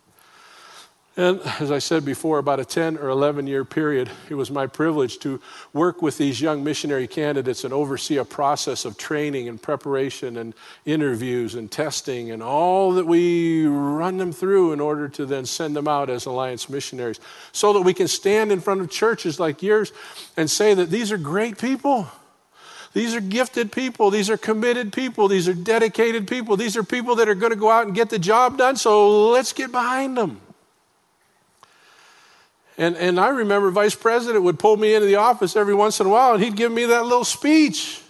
And 1.15 1.41
as 1.59 1.69
I 1.69 1.77
said 1.77 2.03
before, 2.03 2.39
about 2.39 2.59
a 2.59 2.65
10 2.65 2.97
or 2.97 3.09
11 3.09 3.45
year 3.45 3.63
period, 3.63 4.09
it 4.29 4.33
was 4.33 4.49
my 4.49 4.65
privilege 4.65 5.19
to 5.19 5.39
work 5.71 6.01
with 6.01 6.17
these 6.17 6.41
young 6.41 6.63
missionary 6.63 7.07
candidates 7.07 7.63
and 7.63 7.71
oversee 7.71 8.17
a 8.17 8.25
process 8.25 8.83
of 8.83 8.97
training 8.97 9.47
and 9.47 9.61
preparation 9.61 10.37
and 10.37 10.55
interviews 10.85 11.53
and 11.53 11.71
testing 11.71 12.31
and 12.31 12.41
all 12.41 12.93
that 12.93 13.05
we 13.05 13.67
run 13.67 14.17
them 14.17 14.31
through 14.31 14.73
in 14.73 14.79
order 14.79 15.07
to 15.07 15.27
then 15.27 15.45
send 15.45 15.75
them 15.75 15.87
out 15.87 16.09
as 16.09 16.25
Alliance 16.25 16.67
missionaries 16.67 17.19
so 17.51 17.73
that 17.73 17.81
we 17.81 17.93
can 17.93 18.07
stand 18.07 18.51
in 18.51 18.59
front 18.59 18.81
of 18.81 18.89
churches 18.89 19.39
like 19.39 19.61
yours 19.61 19.91
and 20.35 20.49
say 20.49 20.73
that 20.73 20.89
these 20.89 21.11
are 21.11 21.17
great 21.19 21.59
people. 21.59 22.07
These 22.93 23.13
are 23.13 23.21
gifted 23.21 23.71
people. 23.71 24.09
These 24.09 24.31
are 24.31 24.37
committed 24.37 24.91
people. 24.91 25.27
These 25.27 25.47
are 25.47 25.53
dedicated 25.53 26.27
people. 26.27 26.57
These 26.57 26.75
are 26.75 26.83
people 26.83 27.17
that 27.17 27.29
are 27.29 27.35
going 27.35 27.51
to 27.51 27.57
go 27.57 27.69
out 27.69 27.85
and 27.85 27.93
get 27.93 28.09
the 28.09 28.19
job 28.19 28.57
done. 28.57 28.77
So 28.77 29.29
let's 29.29 29.53
get 29.53 29.71
behind 29.71 30.17
them. 30.17 30.41
And, 32.77 32.95
and 32.97 33.19
I 33.19 33.29
remember 33.29 33.69
Vice 33.69 33.95
President 33.95 34.43
would 34.43 34.57
pull 34.57 34.77
me 34.77 34.95
into 34.95 35.05
the 35.05 35.15
office 35.15 35.55
every 35.55 35.75
once 35.75 35.99
in 35.99 36.07
a 36.07 36.09
while 36.09 36.33
and 36.33 36.43
he'd 36.43 36.55
give 36.55 36.71
me 36.71 36.85
that 36.85 37.03
little 37.03 37.23
speech. 37.23 38.01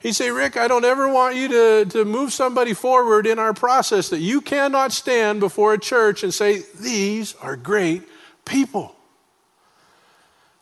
He'd 0.00 0.12
say, 0.12 0.30
Rick, 0.30 0.58
I 0.58 0.68
don't 0.68 0.84
ever 0.84 1.08
want 1.08 1.36
you 1.36 1.48
to, 1.48 1.84
to 1.86 2.04
move 2.04 2.32
somebody 2.32 2.74
forward 2.74 3.26
in 3.26 3.38
our 3.38 3.54
process 3.54 4.10
that 4.10 4.18
you 4.18 4.42
cannot 4.42 4.92
stand 4.92 5.40
before 5.40 5.72
a 5.72 5.78
church 5.78 6.22
and 6.22 6.34
say, 6.34 6.62
These 6.78 7.34
are 7.36 7.56
great 7.56 8.02
people. 8.44 8.94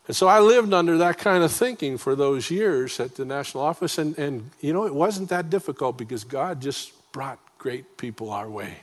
And 0.06 0.16
so 0.16 0.28
I 0.28 0.38
lived 0.38 0.72
under 0.72 0.98
that 0.98 1.18
kind 1.18 1.42
of 1.42 1.50
thinking 1.50 1.98
for 1.98 2.14
those 2.14 2.50
years 2.50 3.00
at 3.00 3.16
the 3.16 3.24
national 3.24 3.64
office. 3.64 3.98
And, 3.98 4.16
and, 4.18 4.50
you 4.60 4.72
know, 4.72 4.84
it 4.84 4.94
wasn't 4.94 5.28
that 5.30 5.50
difficult 5.50 5.96
because 5.96 6.22
God 6.22 6.60
just 6.60 6.92
brought 7.12 7.38
great 7.58 7.96
people 7.96 8.30
our 8.30 8.48
way. 8.48 8.76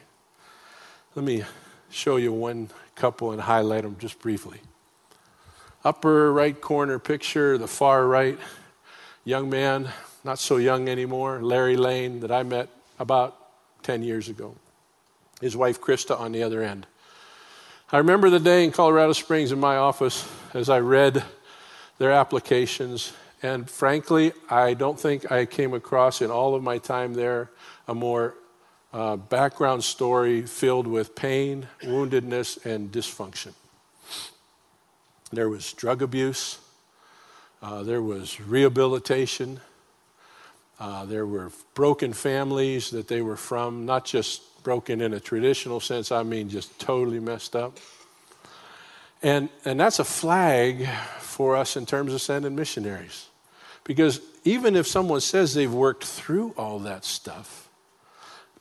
Let 1.16 1.24
me 1.24 1.44
show 1.90 2.18
you 2.18 2.34
one 2.34 2.70
couple 3.00 3.32
and 3.32 3.42
highlight 3.42 3.84
them 3.84 3.96
just 3.98 4.20
briefly. 4.20 4.60
Upper 5.84 6.32
right 6.32 6.60
corner 6.60 7.00
picture, 7.00 7.58
the 7.58 7.68
far 7.68 8.06
right, 8.06 8.38
young 9.24 9.50
man, 9.50 9.90
not 10.24 10.38
so 10.38 10.58
young 10.58 10.90
anymore, 10.90 11.42
Larry 11.42 11.78
Lane, 11.78 12.20
that 12.20 12.32
I 12.32 12.44
met 12.44 12.70
about 13.00 13.36
10 13.84 14.04
years 14.04 14.28
ago. 14.28 14.56
His 15.40 15.56
wife, 15.56 15.80
Krista, 15.80 16.20
on 16.20 16.34
the 16.34 16.44
other 16.44 16.62
end. 16.62 16.86
I 17.92 17.98
remember 17.98 18.30
the 18.30 18.40
day 18.40 18.66
in 18.66 18.72
Colorado 18.72 19.14
Springs 19.14 19.52
in 19.52 19.60
my 19.60 19.78
office 19.78 20.28
as 20.54 20.70
I 20.70 20.80
read 20.80 21.24
their 21.98 22.12
applications, 22.12 23.14
and 23.42 23.70
frankly, 23.70 24.34
I 24.50 24.74
don't 24.74 25.00
think 25.00 25.32
I 25.32 25.46
came 25.46 25.74
across 25.74 26.22
in 26.22 26.30
all 26.30 26.54
of 26.56 26.62
my 26.62 26.78
time 26.78 27.14
there 27.14 27.50
a 27.88 27.96
more 27.96 28.36
uh, 28.94 29.16
background 29.16 29.84
story 29.84 30.42
filled 30.42 30.88
with 30.88 31.16
pain, 31.16 31.68
woundedness, 31.84 32.66
and 32.66 32.92
dysfunction. 32.92 33.54
There 35.32 35.50
was 35.50 35.74
drug 35.74 36.02
abuse, 36.02 36.58
uh, 37.62 37.84
there 37.84 38.02
was 38.02 38.42
rehabilitation, 38.42 39.60
uh, 40.80 41.06
there 41.06 41.26
were 41.26 41.52
broken 41.76 42.14
families 42.14 42.90
that 42.92 43.08
they 43.08 43.22
were 43.22 43.36
from, 43.36 43.86
not 43.86 44.06
just 44.06 44.64
broken 44.64 45.02
in 45.02 45.14
a 45.14 45.20
traditional 45.20 45.80
sense, 45.80 46.12
I 46.12 46.24
mean 46.24 46.50
just 46.50 46.80
totally 46.80 47.20
messed 47.20 47.56
up. 47.56 47.78
And, 49.22 49.50
and 49.66 49.80
that's 49.80 50.00
a 50.00 50.04
flag 50.06 50.88
for 51.20 51.56
us 51.56 51.76
in 51.76 51.86
terms 51.86 52.14
of 52.14 52.22
sending 52.22 52.56
missionaries. 52.56 53.28
Because 53.84 54.22
even 54.46 54.76
if 54.76 54.88
someone 54.88 55.22
says 55.22 55.54
they've 55.54 55.72
worked 55.72 56.06
through 56.06 56.54
all 56.58 56.80
that 56.80 57.04
stuff, 57.04 57.69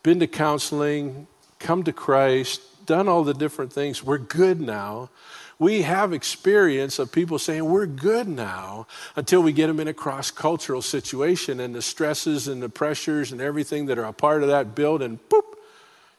been 0.09 0.21
to 0.21 0.27
counseling, 0.27 1.27
come 1.59 1.85
to 1.85 1.93
Christ, 1.93 2.63
done 2.87 3.09
all 3.09 3.25
the 3.25 3.35
different 3.35 3.71
things, 3.71 4.03
we're 4.03 4.17
good 4.17 4.59
now. 4.59 5.11
We 5.59 5.83
have 5.83 6.15
experience 6.15 6.99
of 6.99 7.13
people 7.13 7.39
saying 7.39 7.63
we're 7.63 7.85
good 7.85 8.27
now 8.27 8.87
until 9.17 9.43
we 9.43 9.53
get 9.53 9.67
them 9.67 9.81
in 9.81 9.87
a 9.87 9.93
cross 9.93 10.31
cultural 10.31 10.81
situation 10.81 11.61
and 11.61 11.75
the 11.75 11.83
stresses 11.83 12.49
and 12.49 12.63
the 12.63 12.71
pressures 12.71 13.33
and 13.33 13.43
everything 13.43 13.85
that 13.85 13.99
are 13.99 14.07
a 14.07 14.15
part 14.15 14.43
of 14.43 14.49
that 14.49 14.75
build, 14.75 15.03
and 15.03 15.19
boop, 15.29 15.43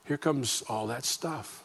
here 0.06 0.19
comes 0.19 0.62
all 0.69 0.86
that 0.86 1.04
stuff. 1.04 1.63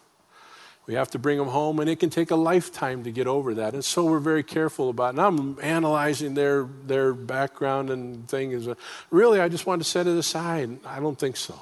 We 0.87 0.95
have 0.95 1.11
to 1.11 1.19
bring 1.19 1.37
them 1.37 1.49
home, 1.49 1.79
and 1.79 1.91
it 1.91 2.01
can 2.01 2.09
take 2.09 2.31
a 2.31 2.37
lifetime 2.37 3.05
to 3.05 3.11
get 3.11 3.27
over 3.27 3.53
that. 3.53 3.75
And 3.75 3.85
so 3.85 4.03
we're 4.07 4.19
very 4.19 4.43
careful 4.43 4.89
about 4.89 5.15
it. 5.15 5.19
And 5.19 5.21
I'm 5.21 5.59
analyzing 5.61 6.33
their, 6.33 6.67
their 6.87 7.13
background 7.13 7.91
and 7.91 8.27
things. 8.27 8.67
Really, 9.11 9.41
I 9.41 9.51
just 9.51 9.67
want 9.67 9.83
to 9.83 9.87
set 9.87 10.07
it 10.07 10.17
aside. 10.17 10.79
I 10.87 11.01
don't 11.01 11.19
think 11.19 11.37
so. 11.37 11.61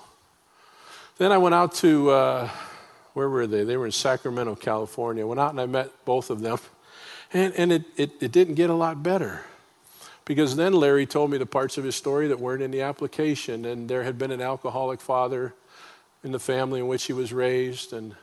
Then 1.19 1.31
I 1.31 1.39
went 1.39 1.55
out 1.55 1.75
to, 1.77 2.11
uh, 2.11 2.49
where 3.13 3.29
were 3.29 3.47
they? 3.47 3.65
They 3.65 3.77
were 3.77 3.87
in 3.87 3.93
Sacramento, 3.93 4.55
California. 4.57 5.23
I 5.23 5.27
went 5.27 5.41
out 5.41 5.51
and 5.51 5.61
I 5.61 5.67
met 5.67 5.91
both 6.05 6.31
of 6.31 6.41
them. 6.41 6.59
And, 7.33 7.53
and 7.55 7.73
it, 7.73 7.85
it, 7.97 8.11
it 8.21 8.33
didn't 8.33 8.55
get 8.55 8.71
a 8.71 8.75
lot 8.75 9.03
better. 9.03 9.43
Because 10.25 10.57
then 10.57 10.73
Larry 10.73 11.05
told 11.05 11.31
me 11.31 11.39
the 11.39 11.47
parts 11.47 11.77
of 11.77 11.85
his 11.85 11.97
story 11.97 12.29
that 12.29 12.41
weren't 12.41 12.63
in 12.63 12.71
the 12.71 12.81
application. 12.83 13.65
And 13.67 13.89
there 13.89 14.05
had 14.05 14.17
been 14.17 14.31
an 14.31 14.41
alcoholic 14.41 15.01
father 15.01 15.55
in 16.25 16.33
the 16.33 16.39
family 16.39 16.81
in 16.81 16.89
which 16.89 17.05
he 17.05 17.13
was 17.13 17.33
raised. 17.33 17.93
And 17.93 18.15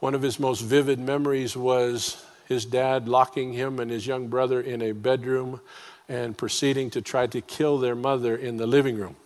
one 0.00 0.14
of 0.14 0.22
his 0.22 0.40
most 0.40 0.62
vivid 0.62 0.98
memories 0.98 1.56
was 1.56 2.24
his 2.48 2.64
dad 2.64 3.08
locking 3.08 3.52
him 3.52 3.78
and 3.78 3.90
his 3.90 4.06
young 4.06 4.28
brother 4.28 4.60
in 4.60 4.82
a 4.82 4.92
bedroom 4.92 5.60
and 6.08 6.36
proceeding 6.36 6.90
to 6.90 7.02
try 7.02 7.26
to 7.28 7.40
kill 7.40 7.78
their 7.78 7.94
mother 7.94 8.36
in 8.36 8.56
the 8.56 8.66
living 8.66 8.96
room. 8.96 9.16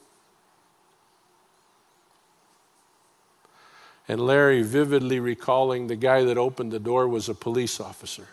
And 4.08 4.20
Larry, 4.20 4.62
vividly 4.62 5.20
recalling 5.20 5.86
the 5.86 5.96
guy 5.96 6.24
that 6.24 6.36
opened 6.36 6.72
the 6.72 6.80
door 6.80 7.08
was 7.08 7.28
a 7.28 7.34
police 7.34 7.80
officer, 7.80 8.26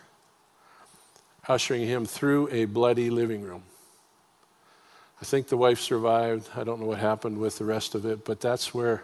ushering 1.46 1.86
him 1.86 2.04
through 2.04 2.48
a 2.50 2.64
bloody 2.64 3.10
living 3.10 3.42
room. 3.42 3.62
I 5.20 5.24
think 5.24 5.48
the 5.48 5.56
wife 5.56 5.80
survived. 5.80 6.48
I 6.56 6.64
don't 6.64 6.80
know 6.80 6.86
what 6.86 6.98
happened 6.98 7.38
with 7.38 7.58
the 7.58 7.64
rest 7.64 7.94
of 7.94 8.06
it, 8.06 8.24
but 8.24 8.40
that's 8.40 8.72
where, 8.72 9.02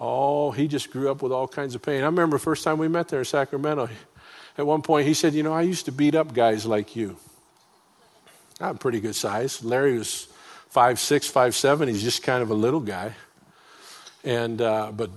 oh, 0.00 0.50
he 0.50 0.68
just 0.68 0.90
grew 0.90 1.10
up 1.10 1.22
with 1.22 1.32
all 1.32 1.48
kinds 1.48 1.74
of 1.74 1.82
pain. 1.82 2.02
I 2.02 2.06
remember 2.06 2.38
first 2.38 2.62
time 2.62 2.78
we 2.78 2.88
met 2.88 3.08
there 3.08 3.20
in 3.20 3.24
Sacramento. 3.24 3.88
At 4.58 4.66
one 4.66 4.82
point, 4.82 5.06
he 5.06 5.14
said, 5.14 5.34
You 5.34 5.42
know, 5.42 5.52
I 5.52 5.62
used 5.62 5.84
to 5.86 5.92
beat 5.92 6.14
up 6.14 6.32
guys 6.32 6.66
like 6.66 6.96
you. 6.96 7.16
I'm 8.60 8.78
pretty 8.78 9.00
good 9.00 9.14
size. 9.14 9.62
Larry 9.62 9.98
was 9.98 10.28
five 10.68 10.98
six, 10.98 11.26
five 11.28 11.54
seven. 11.54 11.88
He's 11.88 12.02
just 12.02 12.22
kind 12.22 12.42
of 12.42 12.50
a 12.50 12.54
little 12.54 12.80
guy. 12.80 13.14
And, 14.24 14.60
uh, 14.60 14.92
but 14.92 15.10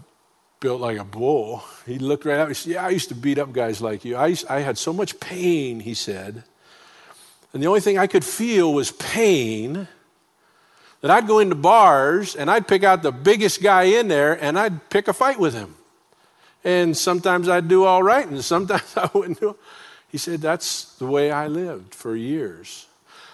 built 0.60 0.82
like 0.82 0.98
a 0.98 1.04
bull. 1.04 1.64
He 1.86 2.00
looked 2.00 2.26
right 2.26 2.40
up. 2.40 2.48
He 2.50 2.54
said, 2.54 2.74
Yeah, 2.74 2.86
I 2.86 2.90
used 2.90 3.10
to 3.10 3.16
beat 3.16 3.38
up 3.38 3.54
guys 3.54 3.82
like 3.82 4.04
you. 4.06 4.16
I, 4.16 4.28
used, 4.28 4.48
I 4.48 4.60
had 4.60 4.78
so 4.78 4.92
much 4.94 5.20
pain, 5.20 5.80
he 5.80 5.94
said. 5.94 6.44
And 7.54 7.64
the 7.64 7.68
only 7.68 7.80
thing 7.80 7.98
I 7.98 8.08
could 8.08 8.26
feel 8.26 8.74
was 8.74 8.92
pain. 8.92 9.88
That 11.02 11.12
I'd 11.12 11.28
go 11.28 11.40
into 11.40 11.56
bars 11.56 12.36
and 12.36 12.52
I'd 12.52 12.68
pick 12.68 12.84
out 12.84 13.04
the 13.04 13.14
biggest 13.14 13.64
guy 13.64 13.84
in 13.84 14.10
there 14.10 14.34
and 14.44 14.60
I'd 14.60 14.90
pick 14.90 15.08
a 15.08 15.14
fight 15.14 15.40
with 15.40 15.54
him. 15.54 15.76
And 16.66 16.96
sometimes 16.98 17.48
I'd 17.48 17.70
do 17.70 17.86
all 17.86 18.04
right 18.04 18.28
and 18.28 18.44
sometimes 18.44 18.94
I 18.98 19.10
wouldn't 19.14 19.40
do. 19.40 19.56
He 20.10 20.18
said, 20.18 20.42
That's 20.42 20.96
the 20.98 21.08
way 21.08 21.32
I 21.32 21.48
lived 21.48 21.96
for 21.96 22.16
years 22.16 22.89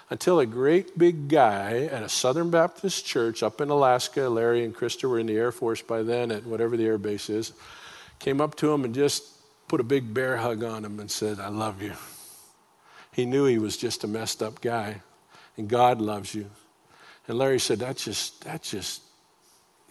until 0.09 0.39
a 0.39 0.45
great 0.45 0.97
big 0.97 1.27
guy 1.27 1.85
at 1.91 2.03
a 2.03 2.09
Southern 2.09 2.51
Baptist 2.51 3.05
church 3.05 3.41
up 3.41 3.59
in 3.59 3.69
Alaska, 3.69 4.29
Larry 4.29 4.63
and 4.63 4.75
Krista 4.75 5.09
were 5.09 5.19
in 5.19 5.27
the 5.27 5.37
Air 5.37 5.51
Force 5.51 5.81
by 5.81 6.03
then 6.03 6.31
at 6.31 6.45
whatever 6.45 6.77
the 6.77 6.85
air 6.85 6.97
base 6.97 7.29
is, 7.29 7.53
came 8.19 8.39
up 8.39 8.55
to 8.55 8.71
him 8.71 8.85
and 8.85 8.93
just 8.93 9.23
put 9.67 9.79
a 9.79 9.83
big 9.83 10.13
bear 10.13 10.37
hug 10.37 10.63
on 10.63 10.85
him 10.85 10.99
and 10.99 11.09
said, 11.09 11.39
I 11.39 11.47
love 11.47 11.81
you. 11.81 11.93
He 13.11 13.25
knew 13.25 13.45
he 13.45 13.57
was 13.57 13.77
just 13.77 14.03
a 14.03 14.07
messed 14.07 14.43
up 14.43 14.61
guy, 14.61 15.01
and 15.57 15.67
God 15.67 16.01
loves 16.01 16.35
you. 16.35 16.49
And 17.27 17.37
Larry 17.37 17.59
said, 17.59 17.79
that 17.79 17.97
just, 17.97 18.43
that 18.43 18.61
just, 18.61 19.01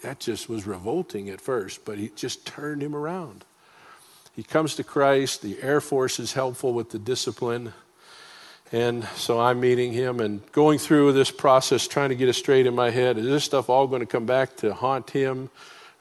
that 0.03 0.21
just 0.21 0.49
was 0.49 0.67
revolting 0.67 1.29
at 1.31 1.41
first, 1.41 1.85
but 1.85 1.99
he 1.99 2.11
just 2.15 2.47
turned 2.47 2.83
him 2.83 2.95
around. 2.95 3.45
He 4.35 4.43
comes 4.43 4.77
to 4.77 4.85
Christ. 4.85 5.43
The 5.43 5.61
Air 5.63 5.81
Force 5.81 6.19
is 6.21 6.33
helpful 6.33 6.73
with 6.73 6.91
the 6.91 6.99
discipline. 6.99 7.73
And 8.73 9.05
so 9.17 9.41
I'm 9.41 9.61
meeting 9.61 9.93
him 9.93 10.21
and 10.21 10.41
going 10.53 10.79
through 10.79 11.13
this 11.13 11.31
process, 11.31 11.87
trying 11.87 12.09
to 12.09 12.15
get 12.17 12.29
it 12.29 12.35
straight 12.35 12.67
in 12.67 12.75
my 12.75 12.91
head. 12.91 13.19
Is 13.19 13.27
this 13.27 13.45
stuff 13.45 13.69
all 13.69 13.87
going 13.87 14.01
to 14.01 14.07
come 14.07 14.27
back 14.27 14.57
to 14.59 14.75
haunt 14.75 15.11
him? 15.11 15.51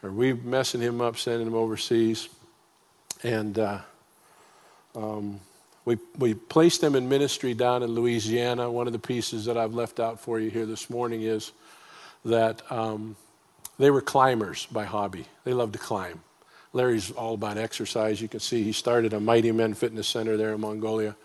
Are 0.02 0.12
we 0.12 0.34
messing 0.34 0.82
him 0.82 1.02
up, 1.02 1.18
sending 1.18 1.48
him 1.48 1.54
overseas? 1.54 2.30
And 3.22 3.60
uh, 3.60 3.80
um, 4.96 5.40
we, 5.86 5.98
we 6.18 6.34
placed 6.34 6.82
them 6.82 6.96
in 6.96 7.10
ministry 7.10 7.54
down 7.54 7.84
in 7.84 7.92
Louisiana. 7.92 8.72
One 8.72 8.88
of 8.88 8.94
the 8.94 9.00
pieces 9.00 9.46
that 9.46 9.58
I've 9.58 9.74
left 9.74 10.00
out 10.00 10.20
for 10.20 10.40
you 10.40 10.50
here 10.50 10.66
this 10.66 10.90
morning 10.90 11.22
is 11.22 11.52
that 12.26 12.70
um, 12.72 13.16
they 13.78 13.92
were 13.92 14.02
climbers 14.02 14.66
by 14.68 14.86
hobby. 14.86 15.26
They 15.44 15.54
loved 15.54 15.74
to 15.74 15.80
climb. 15.80 16.22
Larry's 16.72 17.12
all 17.12 17.36
about 17.36 17.58
exercise. 17.58 18.22
You 18.22 18.28
can 18.28 18.40
see 18.40 18.64
he 18.64 18.72
started 18.72 19.14
a 19.14 19.20
Mighty 19.20 19.52
Men 19.52 19.74
Fitness 19.74 20.08
Center 20.08 20.38
there 20.38 20.54
in 20.54 20.62
Mongolia. 20.62 21.16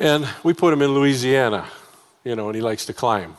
And 0.00 0.26
we 0.42 0.54
put 0.54 0.72
him 0.72 0.80
in 0.80 0.94
Louisiana, 0.94 1.66
you 2.24 2.34
know, 2.34 2.48
and 2.48 2.56
he 2.56 2.62
likes 2.62 2.86
to 2.86 2.94
climb. 2.94 3.36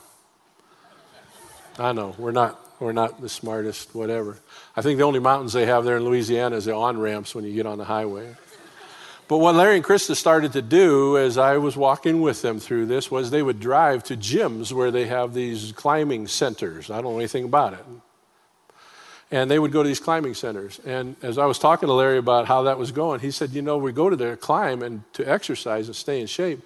I 1.79 1.91
know, 1.91 2.13
we're 2.19 2.31
not, 2.31 2.59
we're 2.79 2.91
not 2.91 3.19
the 3.19 3.29
smartest, 3.29 3.95
whatever. 3.95 4.37
I 4.75 4.83
think 4.83 4.99
the 4.99 5.03
only 5.03 5.19
mountains 5.19 5.53
they 5.53 5.65
have 5.65 5.85
there 5.85 5.97
in 5.97 6.05
Louisiana 6.05 6.57
is 6.57 6.65
the 6.65 6.75
on 6.75 6.99
ramps 6.99 7.33
when 7.33 7.45
you 7.45 7.53
get 7.53 7.65
on 7.65 7.79
the 7.79 7.85
highway. 7.85 8.35
But 9.27 9.37
what 9.37 9.55
Larry 9.55 9.77
and 9.77 9.83
Krista 9.83 10.15
started 10.15 10.53
to 10.53 10.61
do 10.61 11.17
as 11.17 11.39
I 11.39 11.57
was 11.57 11.75
walking 11.75 12.21
with 12.21 12.43
them 12.43 12.59
through 12.59 12.85
this 12.85 13.09
was 13.09 13.31
they 13.31 13.41
would 13.41 13.59
drive 13.59 14.03
to 14.03 14.15
gyms 14.15 14.71
where 14.71 14.91
they 14.91 15.07
have 15.07 15.33
these 15.33 15.71
climbing 15.71 16.27
centers. 16.27 16.91
I 16.91 17.01
don't 17.01 17.13
know 17.13 17.19
anything 17.19 17.45
about 17.45 17.73
it. 17.73 17.85
And 19.31 19.49
they 19.49 19.57
would 19.57 19.71
go 19.71 19.81
to 19.81 19.87
these 19.87 20.01
climbing 20.01 20.33
centers. 20.33 20.79
And 20.85 21.15
as 21.21 21.37
I 21.37 21.45
was 21.45 21.57
talking 21.57 21.87
to 21.87 21.93
Larry 21.93 22.17
about 22.17 22.47
how 22.47 22.63
that 22.63 22.77
was 22.77 22.91
going, 22.91 23.21
he 23.21 23.31
said, 23.31 23.51
You 23.51 23.61
know, 23.61 23.77
we 23.77 23.93
go 23.93 24.09
to 24.09 24.15
there 24.15 24.35
climb 24.35 24.83
and 24.83 25.03
to 25.13 25.29
exercise 25.29 25.87
and 25.87 25.95
stay 25.95 26.19
in 26.19 26.27
shape, 26.27 26.59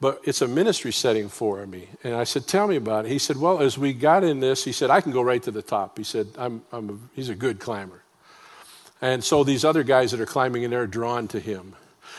but 0.00 0.20
it's 0.24 0.42
a 0.42 0.48
ministry 0.48 0.92
setting 0.92 1.28
for 1.28 1.64
me. 1.64 1.88
And 2.02 2.14
I 2.14 2.24
said, 2.24 2.48
Tell 2.48 2.66
me 2.66 2.76
about 2.76 3.06
it. 3.06 3.10
He 3.10 3.18
said, 3.18 3.36
Well, 3.36 3.60
as 3.60 3.78
we 3.78 3.92
got 3.92 4.24
in 4.24 4.40
this, 4.40 4.64
he 4.64 4.72
said, 4.72 4.90
I 4.90 5.00
can 5.00 5.12
go 5.12 5.22
right 5.22 5.42
to 5.44 5.52
the 5.52 5.62
top. 5.62 5.96
He 5.96 6.04
said, 6.04 6.26
I'm, 6.36 6.62
I'm 6.72 6.90
a, 6.90 6.98
He's 7.14 7.28
a 7.28 7.36
good 7.36 7.60
climber. 7.60 8.02
And 9.00 9.22
so 9.22 9.42
these 9.42 9.64
other 9.64 9.82
guys 9.82 10.12
that 10.12 10.20
are 10.20 10.26
climbing 10.26 10.62
in 10.62 10.70
there 10.70 10.82
are 10.82 10.86
drawn 10.86 11.26
to 11.28 11.40
him. 11.40 11.74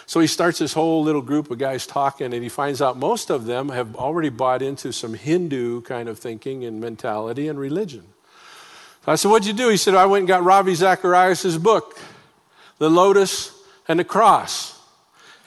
So 0.06 0.20
he 0.20 0.28
starts 0.28 0.60
this 0.60 0.74
whole 0.74 1.02
little 1.02 1.22
group 1.22 1.50
of 1.50 1.58
guys 1.58 1.88
talking, 1.88 2.34
and 2.34 2.44
he 2.44 2.50
finds 2.50 2.82
out 2.82 2.98
most 2.98 3.30
of 3.30 3.46
them 3.46 3.70
have 3.70 3.96
already 3.96 4.28
bought 4.30 4.62
into 4.62 4.92
some 4.92 5.14
Hindu 5.14 5.82
kind 5.82 6.10
of 6.10 6.20
thinking 6.20 6.66
and 6.66 6.82
mentality 6.82 7.48
and 7.48 7.58
religion. 7.58 8.04
I 9.06 9.16
said, 9.16 9.30
What'd 9.30 9.48
you 9.48 9.54
do? 9.54 9.70
He 9.70 9.78
said, 9.78 9.96
I 9.96 10.06
went 10.06 10.22
and 10.22 10.28
got 10.28 10.44
Ravi 10.44 10.76
Zacharias' 10.76 11.58
book, 11.58 12.00
The 12.78 12.90
Lotus 12.90 13.54
and 13.88 14.00
the 14.00 14.04
Cross. 14.04 14.80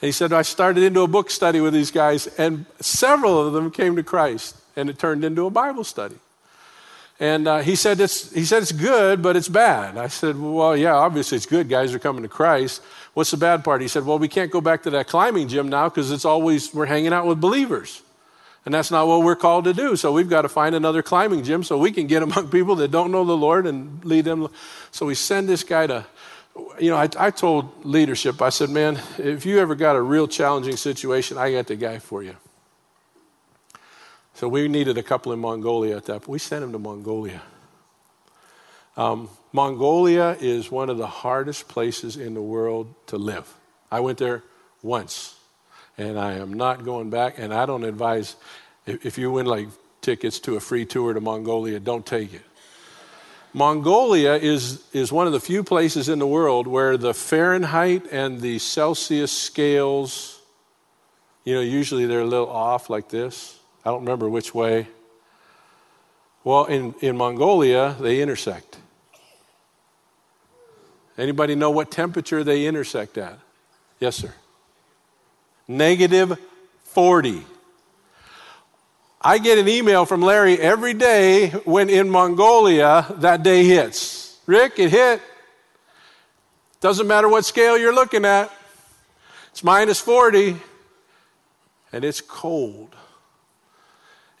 And 0.01 0.07
he 0.07 0.11
said, 0.11 0.31
I 0.31 0.43
started 0.43 0.83
into 0.83 1.01
a 1.01 1.07
book 1.07 1.31
study 1.31 1.59
with 1.59 1.73
these 1.73 1.89
guys, 1.89 2.27
and 2.27 2.67
several 2.79 3.47
of 3.47 3.53
them 3.53 3.71
came 3.71 3.95
to 3.95 4.03
Christ, 4.03 4.55
and 4.75 4.89
it 4.89 4.99
turned 4.99 5.25
into 5.25 5.47
a 5.47 5.49
Bible 5.49 5.83
study. 5.83 6.17
And 7.19 7.47
uh, 7.47 7.59
he, 7.59 7.75
said 7.75 7.99
it's, 7.99 8.31
he 8.31 8.45
said, 8.45 8.61
it's 8.61 8.71
good, 8.71 9.23
but 9.23 9.35
it's 9.35 9.49
bad. 9.49 9.97
I 9.97 10.07
said, 10.07 10.39
Well, 10.39 10.77
yeah, 10.77 10.93
obviously 10.93 11.37
it's 11.37 11.47
good. 11.47 11.67
Guys 11.67 11.95
are 11.95 11.99
coming 11.99 12.21
to 12.21 12.29
Christ. 12.29 12.83
What's 13.15 13.31
the 13.31 13.37
bad 13.37 13.63
part? 13.63 13.81
He 13.81 13.87
said, 13.87 14.05
Well, 14.05 14.19
we 14.19 14.27
can't 14.27 14.51
go 14.51 14.61
back 14.61 14.83
to 14.83 14.91
that 14.91 15.07
climbing 15.07 15.47
gym 15.47 15.67
now 15.67 15.89
because 15.89 16.11
it's 16.11 16.25
always, 16.25 16.71
we're 16.75 16.85
hanging 16.85 17.13
out 17.13 17.25
with 17.25 17.41
believers. 17.41 18.03
And 18.67 18.73
that's 18.73 18.91
not 18.91 19.07
what 19.07 19.23
we're 19.23 19.37
called 19.37 19.63
to 19.63 19.73
do. 19.73 19.95
So 19.95 20.11
we've 20.11 20.27
got 20.27 20.41
to 20.41 20.49
find 20.49 20.75
another 20.75 21.01
climbing 21.01 21.41
gym 21.45 21.63
so 21.63 21.77
we 21.77 21.89
can 21.89 22.05
get 22.05 22.21
among 22.21 22.49
people 22.51 22.75
that 22.75 22.91
don't 22.91 23.13
know 23.13 23.23
the 23.23 23.37
Lord 23.37 23.65
and 23.65 24.03
lead 24.03 24.25
them. 24.25 24.49
So 24.91 25.05
we 25.05 25.15
send 25.15 25.47
this 25.47 25.63
guy 25.63 25.87
to, 25.87 26.05
you 26.77 26.89
know, 26.89 26.97
I, 26.97 27.07
I 27.17 27.31
told 27.31 27.85
leadership, 27.85 28.41
I 28.41 28.49
said, 28.49 28.69
Man, 28.69 28.99
if 29.19 29.45
you 29.45 29.59
ever 29.59 29.73
got 29.73 29.95
a 29.95 30.01
real 30.01 30.27
challenging 30.27 30.75
situation, 30.75 31.37
I 31.37 31.53
got 31.53 31.67
the 31.67 31.77
guy 31.77 31.99
for 31.99 32.21
you. 32.21 32.35
So 34.33 34.49
we 34.49 34.67
needed 34.67 34.97
a 34.97 35.03
couple 35.03 35.31
in 35.31 35.39
Mongolia 35.39 35.95
at 35.95 36.03
that 36.07 36.23
point. 36.23 36.27
We 36.27 36.39
sent 36.39 36.61
him 36.61 36.73
to 36.73 36.79
Mongolia. 36.79 37.41
Um, 38.97 39.29
Mongolia 39.53 40.35
is 40.41 40.69
one 40.69 40.89
of 40.89 40.97
the 40.97 41.07
hardest 41.07 41.69
places 41.69 42.17
in 42.17 42.33
the 42.33 42.41
world 42.41 42.93
to 43.05 43.17
live. 43.17 43.47
I 43.89 44.01
went 44.01 44.17
there 44.17 44.43
once, 44.83 45.36
and 45.97 46.19
I 46.19 46.33
am 46.33 46.53
not 46.53 46.85
going 46.85 47.09
back. 47.09 47.39
And 47.39 47.53
I 47.53 47.65
don't 47.65 47.83
advise 47.83 48.35
if 48.85 49.17
you 49.17 49.31
win 49.31 49.45
like 49.45 49.67
tickets 50.01 50.39
to 50.41 50.55
a 50.55 50.59
free 50.59 50.85
tour 50.85 51.13
to 51.13 51.21
Mongolia, 51.21 51.79
don't 51.79 52.05
take 52.05 52.33
it. 52.33 52.43
Mongolia 53.53 54.35
is, 54.35 54.83
is 54.93 55.11
one 55.11 55.25
of 55.25 55.33
the 55.33 55.39
few 55.39 55.63
places 55.63 56.09
in 56.09 56.19
the 56.19 56.27
world 56.27 56.67
where 56.67 56.95
the 56.97 57.13
Fahrenheit 57.13 58.05
and 58.11 58.39
the 58.39 58.59
Celsius 58.59 59.31
scales, 59.31 60.39
you 61.43 61.55
know, 61.55 61.61
usually 61.61 62.05
they're 62.05 62.21
a 62.21 62.25
little 62.25 62.49
off 62.49 62.89
like 62.89 63.09
this. 63.09 63.57
I 63.83 63.89
don't 63.89 64.01
remember 64.01 64.29
which 64.29 64.53
way. 64.53 64.87
Well, 66.43 66.65
in, 66.65 66.93
in 67.01 67.17
Mongolia, 67.17 67.95
they 67.99 68.21
intersect. 68.21 68.77
Anybody 71.17 71.55
know 71.55 71.71
what 71.71 71.89
temperature 71.89 72.43
they 72.43 72.67
intersect 72.67 73.17
at? 73.17 73.39
Yes, 73.99 74.17
sir. 74.17 74.33
Negative 75.67 76.37
40. 76.83 77.43
I 79.19 79.39
get 79.39 79.57
an 79.57 79.67
email 79.67 80.05
from 80.05 80.21
Larry 80.21 80.59
every 80.59 80.93
day 80.93 81.49
when 81.65 81.89
in 81.89 82.09
Mongolia 82.09 83.05
that 83.17 83.43
day 83.43 83.65
hits. 83.65 84.37
Rick, 84.45 84.79
it 84.79 84.91
hit. 84.91 85.21
Doesn't 86.79 87.07
matter 87.07 87.27
what 87.27 87.43
scale 87.43 87.77
you're 87.77 87.93
looking 87.93 88.23
at, 88.23 88.51
it's 89.51 89.63
minus 89.63 89.99
40 89.99 90.57
and 91.91 92.05
it's 92.05 92.21
cold. 92.21 92.95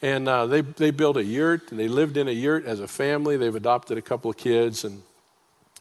And 0.01 0.27
uh, 0.27 0.45
they, 0.45 0.61
they 0.61 0.91
built 0.91 1.17
a 1.17 1.23
yurt, 1.23 1.71
and 1.71 1.79
they 1.79 1.87
lived 1.87 2.17
in 2.17 2.27
a 2.27 2.31
yurt 2.31 2.65
as 2.65 2.79
a 2.79 2.87
family. 2.87 3.35
They've 3.35 3.55
adopted 3.55 3.97
a 3.97 4.01
couple 4.01 4.29
of 4.29 4.37
kids 4.37 4.83
and, 4.83 5.01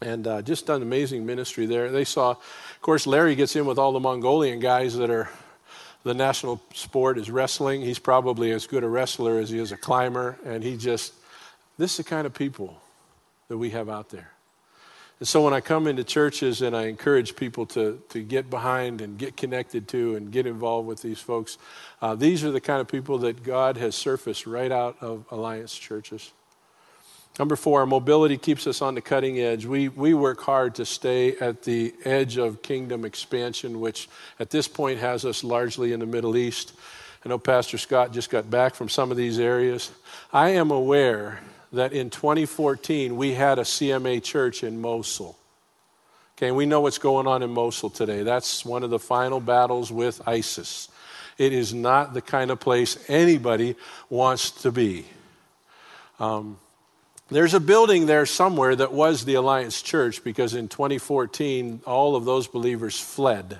and 0.03 0.27
uh, 0.27 0.43
just 0.43 0.67
done 0.67 0.83
amazing 0.83 1.25
ministry 1.25 1.67
there. 1.67 1.91
They 1.91 2.05
saw, 2.05 2.33
of 2.33 2.81
course, 2.83 3.07
Larry 3.07 3.35
gets 3.35 3.57
in 3.57 3.67
with 3.67 3.79
all 3.79 3.93
the 3.93 4.01
Mongolian 4.01 4.61
guys 4.61 4.97
that 4.97 5.11
are, 5.11 5.29
the 6.05 6.15
national 6.15 6.61
sport 6.75 7.19
is 7.19 7.31
wrestling. 7.31 7.81
He's 7.81 7.99
probably 7.99 8.53
as 8.53 8.67
good 8.67 8.85
a 8.85 8.89
wrestler 8.89 9.39
as 9.39 9.51
he 9.51 9.59
is 9.59 9.73
a 9.73 9.77
climber. 9.77 10.39
And 10.45 10.63
he 10.63 10.77
just, 10.77 11.15
this 11.79 11.93
is 11.93 11.97
the 11.99 12.05
kind 12.05 12.27
of 12.27 12.35
people 12.35 12.81
that 13.49 13.59
we 13.59 13.71
have 13.71 13.89
out 13.89 14.11
there. 14.11 14.33
And 15.19 15.27
so 15.27 15.43
when 15.43 15.55
I 15.55 15.63
come 15.63 15.87
into 15.87 16.05
churches 16.05 16.61
and 16.61 16.77
I 16.77 16.89
encourage 16.89 17.37
people 17.37 17.65
to, 17.67 18.03
to 18.11 18.23
get 18.23 18.51
behind 18.51 19.01
and 19.01 19.17
get 19.17 19.35
connected 19.35 19.89
to 19.89 20.15
and 20.15 20.31
get 20.31 20.47
involved 20.47 20.87
with 20.87 21.01
these 21.01 21.21
folks, 21.21 21.57
uh, 22.03 22.15
these 22.15 22.45
are 22.45 22.51
the 22.51 22.61
kind 22.61 22.83
of 22.83 22.89
people 22.89 23.17
that 23.19 23.43
God 23.43 23.79
has 23.79 23.95
surfaced 23.95 24.47
right 24.47 24.71
out 24.71 24.99
of 25.01 25.25
Alliance 25.31 25.75
churches. 25.75 26.33
Number 27.39 27.55
four, 27.55 27.81
our 27.81 27.87
mobility 27.87 28.39
keeps 28.39 28.67
us 28.67 28.81
on 28.81 28.95
the 28.95 29.03
cutting 29.03 29.39
edge. 29.39 29.67
We, 29.67 29.89
we 29.89 30.15
work 30.15 30.41
hard 30.41 30.77
to 30.77 30.87
stay 30.87 31.37
at 31.37 31.63
the 31.63 31.93
edge 32.05 32.39
of 32.39 32.63
kingdom 32.63 33.05
expansion, 33.05 33.81
which 33.81 34.09
at 34.41 34.49
this 34.49 34.69
point 34.69 35.01
has 35.01 35.27
us 35.27 35.45
largely 35.45 35.93
in 35.93 36.01
the 36.01 36.07
Middle 36.07 36.37
East. 36.37 36.73
I 37.25 37.29
know 37.29 37.39
Pastor 37.39 37.77
Scott 37.77 38.13
just 38.13 38.31
got 38.31 38.49
back 38.49 38.75
from 38.75 38.89
some 38.89 39.11
of 39.11 39.19
these 39.19 39.39
areas. 39.39 39.91
I 40.33 40.51
am 40.51 40.71
aware 40.71 41.41
that 41.73 41.93
in 41.93 42.09
2014 42.09 43.17
we 43.17 43.35
had 43.35 43.59
a 43.59 43.63
CMA 43.63 44.23
church 44.23 44.65
in 44.65 44.81
Mosul. 44.81 45.37
Okay, 46.39 46.53
we 46.53 46.65
know 46.65 46.83
what's 46.83 46.99
going 46.99 47.27
on 47.27 47.43
in 47.43 47.51
Mosul 47.51 47.91
today. 47.91 48.23
That's 48.23 48.65
one 48.65 48.83
of 48.83 48.91
the 48.91 48.99
final 48.99 49.41
battles 49.41 49.93
with 49.93 50.27
ISIS. 50.27 50.89
It 51.37 51.53
is 51.53 51.75
not 51.75 52.15
the 52.15 52.23
kind 52.23 52.51
of 52.51 52.61
place 52.61 52.99
anybody 53.09 53.75
wants 54.09 54.51
to 54.63 54.71
be. 54.71 55.05
Um, 56.19 56.59
there's 57.29 57.55
a 57.55 57.61
building 57.61 58.07
there 58.07 58.25
somewhere 58.27 58.77
that 58.77 58.93
was 58.93 59.25
the 59.25 59.35
Alliance 59.35 59.83
Church 59.83 60.23
because 60.23 60.55
in 60.55 60.69
2014 60.69 61.81
all 61.85 62.15
of 62.15 62.25
those 62.25 62.47
believers 62.47 62.99
fled. 62.99 63.59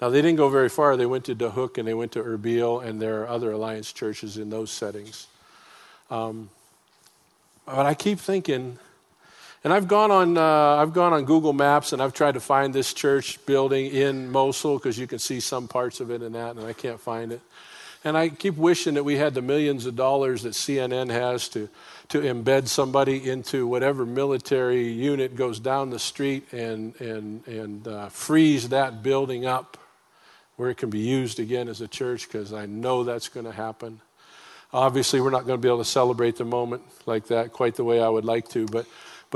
Now 0.00 0.10
they 0.10 0.20
didn't 0.20 0.36
go 0.36 0.48
very 0.48 0.68
far. 0.68 0.96
They 0.96 1.06
went 1.06 1.24
to 1.26 1.34
Duhok 1.34 1.78
and 1.78 1.86
they 1.86 1.94
went 1.94 2.12
to 2.12 2.22
Erbil, 2.22 2.84
and 2.84 3.00
there 3.00 3.22
are 3.22 3.28
other 3.28 3.52
Alliance 3.52 3.92
churches 3.92 4.36
in 4.36 4.50
those 4.50 4.70
settings. 4.70 5.26
Um, 6.10 6.50
but 7.64 7.86
I 7.86 7.94
keep 7.94 8.18
thinking, 8.18 8.78
and 9.64 9.72
I've 9.72 9.88
gone 9.88 10.10
on, 10.10 10.36
uh, 10.36 10.76
I've 10.76 10.92
gone 10.92 11.12
on 11.12 11.24
Google 11.24 11.52
Maps 11.52 11.92
and 11.92 12.02
I've 12.02 12.12
tried 12.12 12.34
to 12.34 12.40
find 12.40 12.74
this 12.74 12.92
church 12.92 13.44
building 13.46 13.86
in 13.86 14.30
Mosul 14.30 14.78
because 14.78 14.98
you 14.98 15.06
can 15.06 15.18
see 15.18 15.40
some 15.40 15.66
parts 15.66 16.00
of 16.00 16.10
it 16.10 16.22
in 16.22 16.32
that, 16.32 16.56
and 16.56 16.66
I 16.66 16.72
can't 16.72 17.00
find 17.00 17.32
it. 17.32 17.40
And 18.06 18.16
I 18.16 18.28
keep 18.28 18.56
wishing 18.56 18.94
that 18.94 19.02
we 19.02 19.16
had 19.16 19.34
the 19.34 19.42
millions 19.42 19.84
of 19.84 19.96
dollars 19.96 20.44
that 20.44 20.52
CNN 20.52 21.10
has 21.10 21.48
to, 21.48 21.68
to 22.10 22.20
embed 22.20 22.68
somebody 22.68 23.28
into 23.28 23.66
whatever 23.66 24.06
military 24.06 24.86
unit 24.92 25.34
goes 25.34 25.58
down 25.58 25.90
the 25.90 25.98
street 25.98 26.52
and, 26.52 26.94
and, 27.00 27.44
and 27.48 27.88
uh, 27.88 28.08
freeze 28.08 28.68
that 28.68 29.02
building 29.02 29.44
up 29.44 29.76
where 30.54 30.70
it 30.70 30.76
can 30.76 30.88
be 30.88 31.00
used 31.00 31.40
again 31.40 31.66
as 31.66 31.80
a 31.80 31.88
church 31.88 32.28
because 32.28 32.52
I 32.52 32.66
know 32.66 33.02
that's 33.02 33.28
going 33.28 33.46
to 33.46 33.50
happen. 33.50 34.00
Obviously, 34.72 35.20
we're 35.20 35.30
not 35.30 35.44
going 35.44 35.58
to 35.58 35.62
be 35.62 35.66
able 35.66 35.78
to 35.78 35.84
celebrate 35.84 36.36
the 36.36 36.44
moment 36.44 36.82
like 37.06 37.26
that 37.26 37.52
quite 37.52 37.74
the 37.74 37.82
way 37.82 38.00
I 38.00 38.08
would 38.08 38.24
like 38.24 38.48
to, 38.50 38.66
but, 38.66 38.86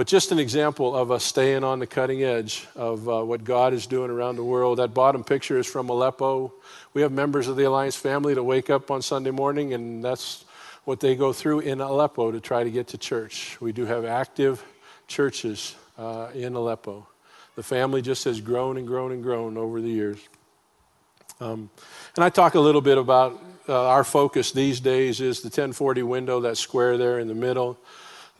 but 0.00 0.06
just 0.06 0.32
an 0.32 0.38
example 0.38 0.96
of 0.96 1.10
us 1.10 1.22
staying 1.22 1.62
on 1.62 1.78
the 1.78 1.86
cutting 1.86 2.22
edge 2.22 2.66
of 2.74 3.06
uh, 3.06 3.22
what 3.22 3.44
God 3.44 3.74
is 3.74 3.86
doing 3.86 4.10
around 4.10 4.36
the 4.36 4.42
world. 4.42 4.78
That 4.78 4.94
bottom 4.94 5.22
picture 5.22 5.58
is 5.58 5.66
from 5.66 5.90
Aleppo. 5.90 6.54
We 6.94 7.02
have 7.02 7.12
members 7.12 7.48
of 7.48 7.56
the 7.56 7.64
Alliance 7.64 7.96
family 7.96 8.32
that 8.32 8.42
wake 8.42 8.70
up 8.70 8.90
on 8.90 9.02
Sunday 9.02 9.30
morning, 9.30 9.74
and 9.74 10.02
that's 10.02 10.46
what 10.84 11.00
they 11.00 11.14
go 11.16 11.34
through 11.34 11.60
in 11.60 11.82
Aleppo 11.82 12.32
to 12.32 12.40
try 12.40 12.64
to 12.64 12.70
get 12.70 12.86
to 12.86 12.96
church. 12.96 13.60
We 13.60 13.72
do 13.72 13.84
have 13.84 14.06
active 14.06 14.64
churches 15.06 15.76
uh, 15.98 16.28
in 16.32 16.54
Aleppo. 16.54 17.06
The 17.56 17.62
family 17.62 18.00
just 18.00 18.24
has 18.24 18.40
grown 18.40 18.78
and 18.78 18.86
grown 18.86 19.12
and 19.12 19.22
grown 19.22 19.58
over 19.58 19.82
the 19.82 19.90
years. 19.90 20.18
Um, 21.42 21.68
and 22.16 22.24
I 22.24 22.30
talk 22.30 22.54
a 22.54 22.60
little 22.60 22.80
bit 22.80 22.96
about 22.96 23.38
uh, 23.68 23.88
our 23.88 24.04
focus 24.04 24.50
these 24.50 24.80
days 24.80 25.20
is 25.20 25.42
the 25.42 25.48
1040 25.48 26.04
window, 26.04 26.40
that 26.40 26.56
square 26.56 26.96
there 26.96 27.18
in 27.18 27.28
the 27.28 27.34
middle. 27.34 27.78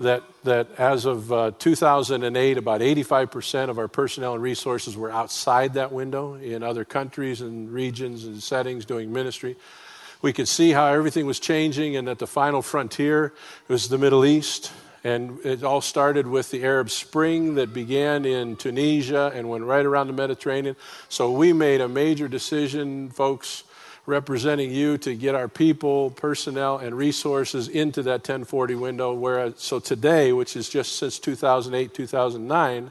That, 0.00 0.22
that 0.44 0.68
as 0.78 1.04
of 1.04 1.30
uh, 1.30 1.50
2008, 1.58 2.56
about 2.56 2.80
85% 2.80 3.68
of 3.68 3.78
our 3.78 3.86
personnel 3.86 4.32
and 4.32 4.42
resources 4.42 4.96
were 4.96 5.10
outside 5.10 5.74
that 5.74 5.92
window 5.92 6.34
in 6.34 6.62
other 6.62 6.86
countries 6.86 7.42
and 7.42 7.70
regions 7.70 8.24
and 8.24 8.42
settings 8.42 8.86
doing 8.86 9.12
ministry. 9.12 9.56
We 10.22 10.32
could 10.32 10.48
see 10.48 10.70
how 10.70 10.86
everything 10.86 11.26
was 11.26 11.38
changing, 11.38 11.96
and 11.96 12.08
that 12.08 12.18
the 12.18 12.26
final 12.26 12.62
frontier 12.62 13.34
was 13.68 13.90
the 13.90 13.98
Middle 13.98 14.24
East. 14.24 14.72
And 15.04 15.38
it 15.44 15.62
all 15.62 15.80
started 15.80 16.26
with 16.26 16.50
the 16.50 16.62
Arab 16.62 16.90
Spring 16.90 17.54
that 17.54 17.72
began 17.72 18.24
in 18.24 18.56
Tunisia 18.56 19.32
and 19.34 19.48
went 19.48 19.64
right 19.64 19.84
around 19.84 20.08
the 20.08 20.12
Mediterranean. 20.12 20.76
So 21.08 21.30
we 21.30 21.52
made 21.54 21.80
a 21.80 21.88
major 21.88 22.28
decision, 22.28 23.08
folks, 23.10 23.64
representing 24.10 24.70
you 24.70 24.98
to 24.98 25.14
get 25.14 25.34
our 25.34 25.48
people, 25.48 26.10
personnel, 26.10 26.78
and 26.78 26.94
resources 26.94 27.68
into 27.68 28.02
that 28.02 28.20
1040 28.20 28.74
window. 28.74 29.14
Whereas, 29.14 29.54
so 29.56 29.78
today, 29.78 30.32
which 30.32 30.56
is 30.56 30.68
just 30.68 30.96
since 30.96 31.18
2008, 31.18 31.94
2009, 31.94 32.90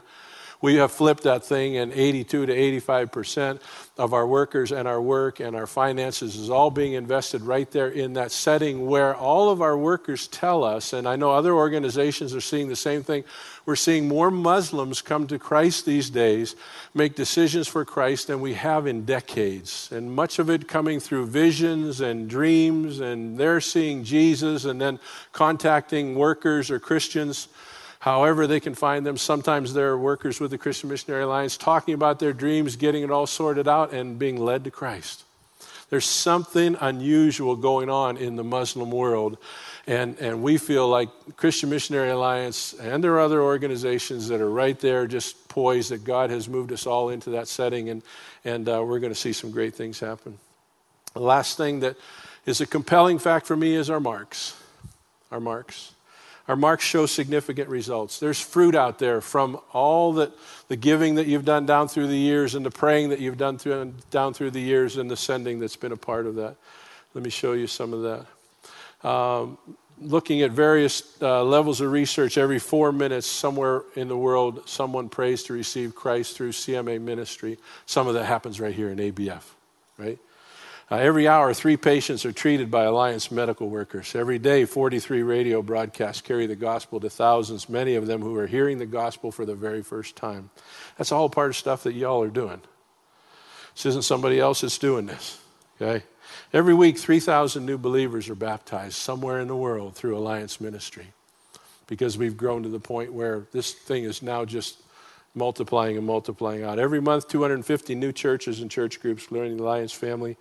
we 0.62 0.76
have 0.76 0.92
flipped 0.92 1.22
that 1.22 1.44
thing, 1.44 1.76
and 1.76 1.92
82 1.92 2.46
to 2.46 2.52
85 2.52 3.12
percent 3.12 3.62
of 3.96 4.12
our 4.12 4.26
workers 4.26 4.72
and 4.72 4.86
our 4.86 5.00
work 5.00 5.40
and 5.40 5.54
our 5.54 5.66
finances 5.66 6.36
is 6.36 6.50
all 6.50 6.70
being 6.70 6.94
invested 6.94 7.42
right 7.42 7.70
there 7.70 7.88
in 7.88 8.14
that 8.14 8.30
setting 8.30 8.86
where 8.86 9.14
all 9.14 9.50
of 9.50 9.62
our 9.62 9.76
workers 9.76 10.26
tell 10.26 10.64
us, 10.64 10.92
and 10.92 11.06
I 11.08 11.16
know 11.16 11.30
other 11.30 11.52
organizations 11.52 12.34
are 12.34 12.40
seeing 12.40 12.68
the 12.68 12.76
same 12.76 13.02
thing. 13.02 13.24
We're 13.66 13.76
seeing 13.76 14.08
more 14.08 14.30
Muslims 14.30 15.02
come 15.02 15.26
to 15.28 15.38
Christ 15.38 15.86
these 15.86 16.10
days, 16.10 16.56
make 16.94 17.14
decisions 17.14 17.68
for 17.68 17.84
Christ 17.84 18.26
than 18.26 18.40
we 18.40 18.54
have 18.54 18.86
in 18.86 19.04
decades. 19.04 19.88
And 19.92 20.12
much 20.12 20.38
of 20.38 20.50
it 20.50 20.66
coming 20.66 20.98
through 20.98 21.26
visions 21.26 22.00
and 22.00 22.28
dreams, 22.28 23.00
and 23.00 23.38
they're 23.38 23.60
seeing 23.60 24.02
Jesus 24.02 24.64
and 24.64 24.80
then 24.80 24.98
contacting 25.32 26.14
workers 26.14 26.70
or 26.70 26.80
Christians 26.80 27.48
however 28.00 28.46
they 28.46 28.60
can 28.60 28.74
find 28.74 29.06
them. 29.06 29.16
Sometimes 29.16 29.72
they're 29.72 29.96
workers 29.96 30.40
with 30.40 30.50
the 30.50 30.58
Christian 30.58 30.90
Missionary 30.90 31.22
Alliance 31.22 31.56
talking 31.56 31.94
about 31.94 32.18
their 32.18 32.32
dreams, 32.32 32.76
getting 32.76 33.02
it 33.02 33.10
all 33.10 33.26
sorted 33.26 33.68
out, 33.68 33.92
and 33.92 34.18
being 34.18 34.38
led 34.38 34.64
to 34.64 34.70
Christ. 34.70 35.24
There's 35.90 36.06
something 36.06 36.76
unusual 36.80 37.56
going 37.56 37.90
on 37.90 38.16
in 38.16 38.36
the 38.36 38.44
Muslim 38.44 38.90
world. 38.90 39.38
And, 39.86 40.16
and 40.20 40.42
we 40.42 40.56
feel 40.56 40.88
like 40.88 41.08
Christian 41.36 41.68
Missionary 41.68 42.10
Alliance 42.10 42.74
and 42.74 43.02
there 43.02 43.12
are 43.14 43.20
other 43.20 43.42
organizations 43.42 44.28
that 44.28 44.40
are 44.40 44.50
right 44.50 44.78
there, 44.78 45.06
just 45.06 45.48
poised, 45.48 45.90
that 45.90 46.04
God 46.04 46.30
has 46.30 46.48
moved 46.48 46.72
us 46.72 46.86
all 46.86 47.08
into 47.08 47.30
that 47.30 47.48
setting, 47.48 47.88
and, 47.88 48.02
and 48.44 48.68
uh, 48.68 48.84
we're 48.84 49.00
going 49.00 49.12
to 49.12 49.18
see 49.18 49.32
some 49.32 49.50
great 49.50 49.74
things 49.74 49.98
happen. 49.98 50.38
The 51.14 51.20
last 51.20 51.56
thing 51.56 51.80
that 51.80 51.96
is 52.46 52.60
a 52.60 52.66
compelling 52.66 53.18
fact 53.18 53.46
for 53.46 53.56
me 53.56 53.74
is 53.74 53.90
our 53.90 54.00
marks. 54.00 54.56
Our 55.32 55.40
marks. 55.40 55.92
Our 56.48 56.56
marks 56.56 56.84
show 56.84 57.06
significant 57.06 57.68
results. 57.68 58.18
There's 58.18 58.40
fruit 58.40 58.74
out 58.74 58.98
there 58.98 59.20
from 59.20 59.60
all 59.72 60.14
that 60.14 60.32
the 60.68 60.76
giving 60.76 61.16
that 61.16 61.26
you've 61.26 61.44
done 61.44 61.66
down 61.66 61.88
through 61.88 62.06
the 62.08 62.16
years 62.16 62.54
and 62.54 62.64
the 62.64 62.70
praying 62.70 63.10
that 63.10 63.20
you've 63.20 63.38
done 63.38 63.58
through, 63.58 63.94
down 64.10 64.34
through 64.34 64.52
the 64.52 64.60
years 64.60 64.96
and 64.96 65.10
the 65.10 65.16
sending 65.16 65.60
that's 65.60 65.76
been 65.76 65.92
a 65.92 65.96
part 65.96 66.26
of 66.26 66.36
that. 66.36 66.56
Let 67.14 67.24
me 67.24 67.30
show 67.30 67.52
you 67.52 67.66
some 67.66 67.92
of 67.92 68.02
that. 69.02 69.08
Um, 69.08 69.58
looking 70.00 70.42
at 70.42 70.50
various 70.50 71.02
uh, 71.20 71.44
levels 71.44 71.80
of 71.80 71.90
research, 71.92 72.38
every 72.38 72.58
four 72.58 72.92
minutes, 72.92 73.26
somewhere 73.26 73.82
in 73.94 74.08
the 74.08 74.16
world, 74.16 74.68
someone 74.68 75.08
prays 75.08 75.42
to 75.44 75.52
receive 75.52 75.94
Christ 75.94 76.36
through 76.36 76.52
CMA 76.52 77.00
ministry. 77.00 77.58
Some 77.86 78.08
of 78.08 78.14
that 78.14 78.24
happens 78.24 78.60
right 78.60 78.74
here 78.74 78.90
in 78.90 78.98
ABF, 78.98 79.42
right? 79.98 80.18
Uh, 80.90 80.96
every 80.96 81.28
hour, 81.28 81.54
three 81.54 81.76
patients 81.76 82.26
are 82.26 82.32
treated 82.32 82.68
by 82.68 82.82
Alliance 82.82 83.30
medical 83.30 83.68
workers. 83.68 84.12
Every 84.16 84.40
day, 84.40 84.64
43 84.64 85.22
radio 85.22 85.62
broadcasts 85.62 86.20
carry 86.20 86.48
the 86.48 86.56
gospel 86.56 86.98
to 86.98 87.08
thousands, 87.08 87.68
many 87.68 87.94
of 87.94 88.08
them 88.08 88.20
who 88.22 88.34
are 88.36 88.48
hearing 88.48 88.78
the 88.78 88.86
gospel 88.86 89.30
for 89.30 89.46
the 89.46 89.54
very 89.54 89.84
first 89.84 90.16
time. 90.16 90.50
That's 90.98 91.12
all 91.12 91.28
part 91.28 91.50
of 91.50 91.56
stuff 91.56 91.84
that 91.84 91.94
y'all 91.94 92.24
are 92.24 92.28
doing. 92.28 92.60
This 93.76 93.86
isn't 93.86 94.02
somebody 94.02 94.40
else 94.40 94.62
that's 94.62 94.78
doing 94.78 95.06
this, 95.06 95.40
okay? 95.80 96.04
Every 96.52 96.74
week, 96.74 96.98
3,000 96.98 97.64
new 97.64 97.78
believers 97.78 98.28
are 98.28 98.34
baptized 98.34 98.94
somewhere 98.94 99.38
in 99.38 99.46
the 99.46 99.54
world 99.54 99.94
through 99.94 100.18
Alliance 100.18 100.60
ministry 100.60 101.12
because 101.86 102.18
we've 102.18 102.36
grown 102.36 102.64
to 102.64 102.68
the 102.68 102.80
point 102.80 103.12
where 103.12 103.46
this 103.52 103.72
thing 103.72 104.02
is 104.02 104.22
now 104.22 104.44
just 104.44 104.82
multiplying 105.34 105.96
and 105.96 106.06
multiplying 106.06 106.64
out. 106.64 106.78
Every 106.78 107.00
month, 107.00 107.28
250 107.28 107.94
new 107.94 108.12
churches 108.12 108.60
and 108.60 108.70
church 108.70 109.00
groups 109.00 109.30
learning 109.30 109.56
the 109.56 109.62
Alliance 109.62 109.92
family. 109.92 110.36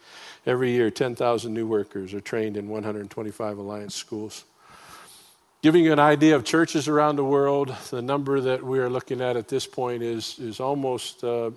Every 0.45 0.71
year, 0.71 0.89
10,000 0.89 1.53
new 1.53 1.67
workers 1.67 2.13
are 2.13 2.21
trained 2.21 2.57
in 2.57 2.67
125 2.69 3.57
Alliance 3.57 3.95
schools. 3.95 4.45
Giving 5.61 5.83
you 5.83 5.91
an 5.91 5.99
idea 5.99 6.35
of 6.35 6.45
churches 6.45 6.87
around 6.87 7.17
the 7.17 7.23
world, 7.23 7.75
the 7.89 8.01
number 8.01 8.39
that 8.39 8.63
we 8.63 8.79
are 8.79 8.89
looking 8.89 9.21
at 9.21 9.35
at 9.35 9.47
this 9.49 9.67
point 9.67 10.01
is, 10.01 10.39
is 10.39 10.59
almost 10.59 11.23
uh, 11.23 11.51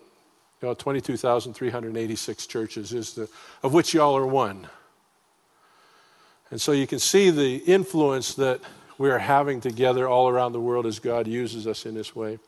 you 0.63 0.69
know, 0.69 0.75
22,386 0.75 2.47
churches, 2.47 2.93
is 2.93 3.15
the, 3.15 3.29
of 3.63 3.73
which 3.73 3.95
y'all 3.95 4.17
are 4.17 4.27
one. 4.27 4.69
And 6.51 6.61
so 6.61 6.73
you 6.73 6.87
can 6.87 6.99
see 6.99 7.31
the 7.31 7.57
influence 7.57 8.35
that 8.35 8.61
we 8.99 9.09
are 9.11 9.19
having 9.19 9.61
together 9.61 10.07
all 10.07 10.29
around 10.29 10.53
the 10.53 10.61
world 10.61 10.85
as 10.85 10.99
God 10.99 11.27
uses 11.27 11.67
us 11.67 11.87
in 11.87 11.95
this 11.95 12.15
way. 12.15 12.39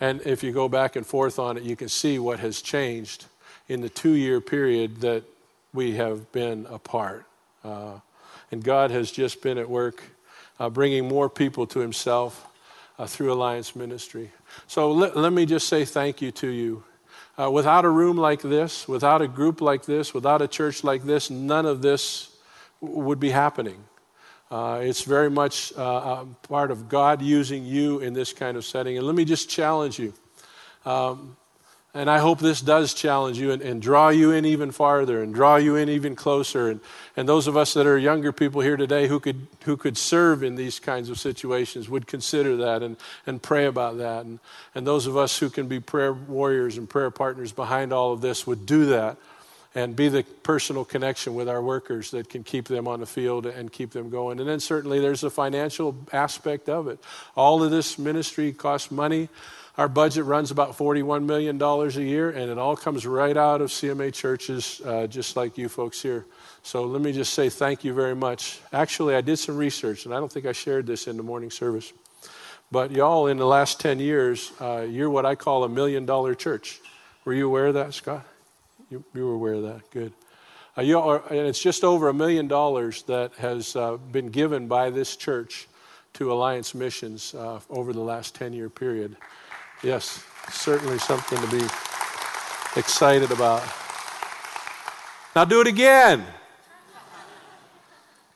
And 0.00 0.20
if 0.22 0.42
you 0.42 0.52
go 0.52 0.68
back 0.68 0.96
and 0.96 1.06
forth 1.06 1.38
on 1.38 1.56
it, 1.56 1.64
you 1.64 1.76
can 1.76 1.88
see 1.88 2.18
what 2.18 2.40
has 2.40 2.62
changed 2.62 3.26
in 3.68 3.80
the 3.80 3.88
two 3.88 4.12
year 4.12 4.40
period 4.40 5.00
that 5.02 5.24
we 5.74 5.96
have 5.96 6.32
been 6.32 6.66
apart. 6.70 7.26
Uh, 7.62 7.98
and 8.50 8.64
God 8.64 8.90
has 8.90 9.10
just 9.10 9.42
been 9.42 9.58
at 9.58 9.68
work 9.68 10.02
uh, 10.58 10.70
bringing 10.70 11.06
more 11.06 11.28
people 11.28 11.66
to 11.66 11.80
Himself 11.80 12.46
uh, 12.98 13.06
through 13.06 13.32
Alliance 13.32 13.76
Ministry. 13.76 14.30
So 14.66 14.92
let, 14.92 15.32
me 15.32 15.46
just 15.46 15.68
say 15.68 15.84
thank 15.84 16.22
you 16.22 16.30
to 16.32 16.48
you. 16.48 16.84
Uh, 17.38 17.50
without 17.50 17.84
a 17.84 17.88
room 17.88 18.16
like 18.16 18.40
this, 18.40 18.88
without 18.88 19.22
a 19.22 19.28
group 19.28 19.60
like 19.60 19.84
this, 19.84 20.12
without 20.12 20.42
a 20.42 20.48
church 20.48 20.82
like 20.82 21.04
this, 21.04 21.30
none 21.30 21.66
of 21.66 21.82
this 21.82 22.30
would 22.80 23.20
be 23.20 23.30
happening. 23.30 23.84
Uh, 24.50 24.80
it's 24.82 25.02
very 25.02 25.28
much 25.28 25.72
uh, 25.76 26.24
part 26.48 26.70
of 26.70 26.88
God 26.88 27.20
using 27.20 27.66
you 27.66 27.98
in 27.98 28.14
this 28.14 28.32
kind 28.32 28.56
of 28.56 28.64
setting. 28.64 28.96
And 28.96 29.06
let 29.06 29.14
me 29.14 29.24
just 29.24 29.50
challenge 29.50 29.98
you. 29.98 30.14
Um, 30.86 31.36
and 31.94 32.08
I 32.08 32.18
hope 32.18 32.38
this 32.38 32.60
does 32.60 32.94
challenge 32.94 33.38
you 33.38 33.50
and, 33.50 33.60
and, 33.60 33.82
draw 33.82 34.10
you 34.10 34.30
in 34.30 34.44
even 34.44 34.70
farther 34.70 35.22
and 35.22 35.34
draw 35.34 35.56
you 35.56 35.76
in 35.76 35.88
even 35.88 36.14
closer. 36.14 36.68
And, 36.68 36.80
and 37.16 37.28
those 37.28 37.46
of 37.46 37.56
us 37.56 37.74
that 37.74 37.86
are 37.86 37.98
younger 37.98 38.30
people 38.30 38.60
here 38.60 38.76
today 38.76 39.08
who 39.08 39.18
could, 39.18 39.48
who 39.64 39.76
could 39.76 39.98
serve 39.98 40.42
in 40.42 40.54
these 40.54 40.78
kinds 40.78 41.10
of 41.10 41.18
situations 41.18 41.88
would 41.88 42.06
consider 42.06 42.56
that 42.58 42.82
and, 42.82 42.96
and 43.26 43.42
pray 43.42 43.64
about 43.64 43.98
that. 43.98 44.26
And, 44.26 44.38
and 44.74 44.86
those 44.86 45.06
of 45.06 45.16
us 45.16 45.38
who 45.38 45.50
can 45.50 45.66
be 45.66 45.80
prayer 45.80 46.12
warriors 46.12 46.78
and 46.78 46.88
prayer 46.88 47.10
partners 47.10 47.52
behind 47.52 47.92
all 47.92 48.12
of 48.12 48.20
this 48.20 48.46
would 48.46 48.64
do 48.64 48.86
that 48.86 49.16
and 49.78 49.94
be 49.94 50.08
the 50.08 50.24
personal 50.42 50.84
connection 50.84 51.36
with 51.36 51.48
our 51.48 51.62
workers 51.62 52.10
that 52.10 52.28
can 52.28 52.42
keep 52.42 52.66
them 52.66 52.88
on 52.88 52.98
the 52.98 53.06
field 53.06 53.46
and 53.46 53.70
keep 53.70 53.92
them 53.92 54.10
going. 54.10 54.40
And 54.40 54.48
then 54.48 54.58
certainly 54.58 54.98
there's 54.98 55.20
the 55.20 55.30
financial 55.30 55.96
aspect 56.12 56.68
of 56.68 56.88
it. 56.88 56.98
All 57.36 57.62
of 57.62 57.70
this 57.70 57.96
ministry 57.96 58.52
costs 58.52 58.90
money. 58.90 59.28
Our 59.76 59.88
budget 59.88 60.24
runs 60.24 60.50
about 60.50 60.76
$41 60.76 61.24
million 61.24 61.62
a 61.62 61.88
year, 62.00 62.28
and 62.30 62.50
it 62.50 62.58
all 62.58 62.74
comes 62.74 63.06
right 63.06 63.36
out 63.36 63.60
of 63.60 63.70
CMA 63.70 64.12
churches, 64.12 64.82
uh, 64.84 65.06
just 65.06 65.36
like 65.36 65.56
you 65.56 65.68
folks 65.68 66.02
here. 66.02 66.26
So 66.64 66.82
let 66.82 67.00
me 67.00 67.12
just 67.12 67.32
say 67.32 67.48
thank 67.48 67.84
you 67.84 67.94
very 67.94 68.16
much. 68.16 68.58
Actually, 68.72 69.14
I 69.14 69.20
did 69.20 69.36
some 69.36 69.56
research, 69.56 70.06
and 70.06 70.12
I 70.12 70.18
don't 70.18 70.32
think 70.32 70.46
I 70.46 70.52
shared 70.52 70.88
this 70.88 71.06
in 71.06 71.16
the 71.16 71.22
morning 71.22 71.52
service. 71.52 71.92
But 72.72 72.90
y'all, 72.90 73.28
in 73.28 73.36
the 73.36 73.46
last 73.46 73.78
10 73.78 74.00
years, 74.00 74.50
uh, 74.60 74.84
you're 74.90 75.08
what 75.08 75.24
I 75.24 75.36
call 75.36 75.62
a 75.62 75.68
million 75.68 76.04
dollar 76.04 76.34
church. 76.34 76.80
Were 77.24 77.32
you 77.32 77.46
aware 77.46 77.66
of 77.66 77.74
that, 77.74 77.94
Scott? 77.94 78.26
You, 78.90 79.04
you 79.14 79.26
were 79.26 79.34
aware 79.34 79.54
of 79.54 79.62
that. 79.64 79.90
Good. 79.90 80.12
Uh, 80.76 80.82
you 80.82 80.98
are, 80.98 81.22
and 81.28 81.46
it's 81.46 81.60
just 81.60 81.84
over 81.84 82.08
a 82.08 82.14
million 82.14 82.48
dollars 82.48 83.02
that 83.02 83.34
has 83.34 83.76
uh, 83.76 83.96
been 83.96 84.28
given 84.28 84.66
by 84.66 84.90
this 84.90 85.16
church 85.16 85.68
to 86.14 86.32
Alliance 86.32 86.74
Missions 86.74 87.34
uh, 87.34 87.60
over 87.68 87.92
the 87.92 88.00
last 88.00 88.34
10 88.34 88.52
year 88.52 88.70
period. 88.70 89.16
Yes, 89.82 90.24
certainly 90.50 90.98
something 90.98 91.38
to 91.38 91.46
be 91.48 91.64
excited 92.76 93.30
about. 93.30 93.62
Now 95.36 95.44
do 95.44 95.60
it 95.60 95.66
again. 95.66 96.24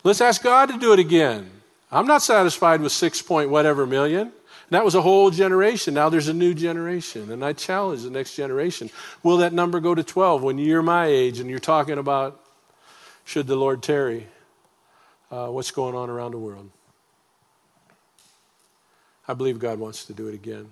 Let's 0.04 0.20
ask 0.20 0.42
God 0.42 0.68
to 0.68 0.78
do 0.78 0.92
it 0.92 0.98
again. 0.98 1.50
I'm 1.90 2.06
not 2.06 2.22
satisfied 2.22 2.80
with 2.80 2.92
six 2.92 3.22
point 3.22 3.50
whatever 3.50 3.86
million 3.86 4.32
that 4.74 4.84
was 4.84 4.94
a 4.94 5.02
whole 5.02 5.30
generation. 5.30 5.94
Now 5.94 6.08
there's 6.08 6.28
a 6.28 6.34
new 6.34 6.54
generation. 6.54 7.30
And 7.30 7.44
I 7.44 7.52
challenge 7.52 8.02
the 8.02 8.10
next 8.10 8.36
generation. 8.36 8.90
Will 9.22 9.38
that 9.38 9.52
number 9.52 9.80
go 9.80 9.94
to 9.94 10.02
12 10.02 10.42
when 10.42 10.58
you're 10.58 10.82
my 10.82 11.06
age 11.06 11.40
and 11.40 11.50
you're 11.50 11.58
talking 11.58 11.98
about, 11.98 12.40
should 13.24 13.46
the 13.46 13.56
Lord 13.56 13.82
tarry, 13.82 14.28
uh, 15.30 15.48
what's 15.48 15.70
going 15.70 15.94
on 15.94 16.10
around 16.10 16.32
the 16.32 16.38
world? 16.38 16.70
I 19.26 19.34
believe 19.34 19.58
God 19.58 19.78
wants 19.78 20.04
to 20.06 20.12
do 20.12 20.28
it 20.28 20.34
again. 20.34 20.70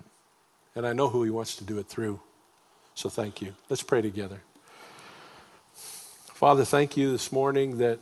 And 0.75 0.85
I 0.85 0.93
know 0.93 1.09
who 1.09 1.23
He 1.23 1.29
wants 1.29 1.55
to 1.57 1.63
do 1.63 1.77
it 1.79 1.87
through. 1.87 2.19
So 2.95 3.09
thank 3.09 3.41
you. 3.41 3.55
Let's 3.69 3.83
pray 3.83 4.01
together. 4.01 4.41
Father, 5.73 6.65
thank 6.65 6.97
you 6.97 7.11
this 7.11 7.31
morning 7.31 7.77
that 7.77 7.99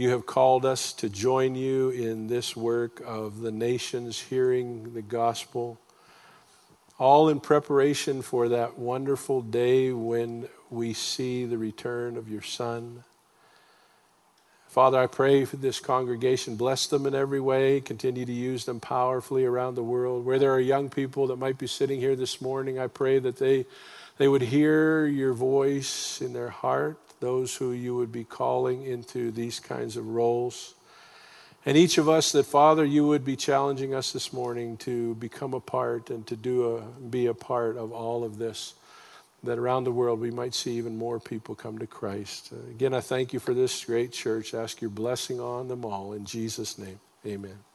you 0.00 0.08
have 0.08 0.24
called 0.24 0.64
us 0.64 0.94
to 0.94 1.10
join 1.10 1.54
you 1.54 1.90
in 1.90 2.26
this 2.26 2.56
work 2.56 3.02
of 3.04 3.42
the 3.42 3.52
nations 3.52 4.18
hearing 4.18 4.94
the 4.94 5.02
gospel, 5.02 5.78
all 6.98 7.28
in 7.28 7.38
preparation 7.38 8.22
for 8.22 8.48
that 8.48 8.78
wonderful 8.78 9.42
day 9.42 9.92
when 9.92 10.48
we 10.70 10.94
see 10.94 11.44
the 11.44 11.58
return 11.58 12.16
of 12.16 12.30
your 12.30 12.40
Son. 12.40 13.04
Father, 14.68 14.98
I 14.98 15.06
pray 15.06 15.44
for 15.44 15.58
this 15.58 15.80
congregation. 15.80 16.56
Bless 16.56 16.86
them 16.86 17.04
in 17.04 17.14
every 17.14 17.40
way. 17.40 17.82
Continue 17.82 18.24
to 18.24 18.32
use 18.32 18.64
them 18.64 18.80
powerfully 18.80 19.44
around 19.44 19.74
the 19.74 19.82
world. 19.82 20.24
Where 20.24 20.38
there 20.38 20.54
are 20.54 20.60
young 20.60 20.88
people 20.88 21.26
that 21.26 21.36
might 21.36 21.58
be 21.58 21.66
sitting 21.66 22.00
here 22.00 22.16
this 22.16 22.40
morning, 22.40 22.78
I 22.78 22.86
pray 22.86 23.18
that 23.18 23.36
they, 23.36 23.66
they 24.16 24.28
would 24.28 24.40
hear 24.40 25.04
your 25.04 25.34
voice 25.34 26.22
in 26.22 26.32
their 26.32 26.48
heart 26.48 26.98
those 27.20 27.54
who 27.54 27.72
you 27.72 27.94
would 27.94 28.10
be 28.10 28.24
calling 28.24 28.82
into 28.82 29.30
these 29.30 29.60
kinds 29.60 29.96
of 29.96 30.06
roles. 30.06 30.74
And 31.66 31.76
each 31.76 31.98
of 31.98 32.08
us 32.08 32.32
that, 32.32 32.46
Father, 32.46 32.84
you 32.84 33.06
would 33.06 33.24
be 33.24 33.36
challenging 33.36 33.94
us 33.94 34.12
this 34.12 34.32
morning 34.32 34.78
to 34.78 35.14
become 35.16 35.52
a 35.52 35.60
part 35.60 36.08
and 36.08 36.26
to 36.26 36.36
do 36.36 36.76
a, 36.76 36.80
be 36.80 37.26
a 37.26 37.34
part 37.34 37.76
of 37.76 37.92
all 37.92 38.24
of 38.24 38.38
this, 38.38 38.74
that 39.42 39.58
around 39.58 39.84
the 39.84 39.92
world 39.92 40.20
we 40.20 40.30
might 40.30 40.54
see 40.54 40.72
even 40.72 40.96
more 40.96 41.20
people 41.20 41.54
come 41.54 41.78
to 41.78 41.86
Christ. 41.86 42.52
Again, 42.70 42.94
I 42.94 43.00
thank 43.00 43.34
you 43.34 43.40
for 43.40 43.52
this 43.52 43.84
great 43.84 44.12
church. 44.12 44.54
Ask 44.54 44.80
your 44.80 44.90
blessing 44.90 45.38
on 45.38 45.68
them 45.68 45.84
all. 45.84 46.14
In 46.14 46.24
Jesus' 46.24 46.78
name, 46.78 46.98
amen. 47.26 47.69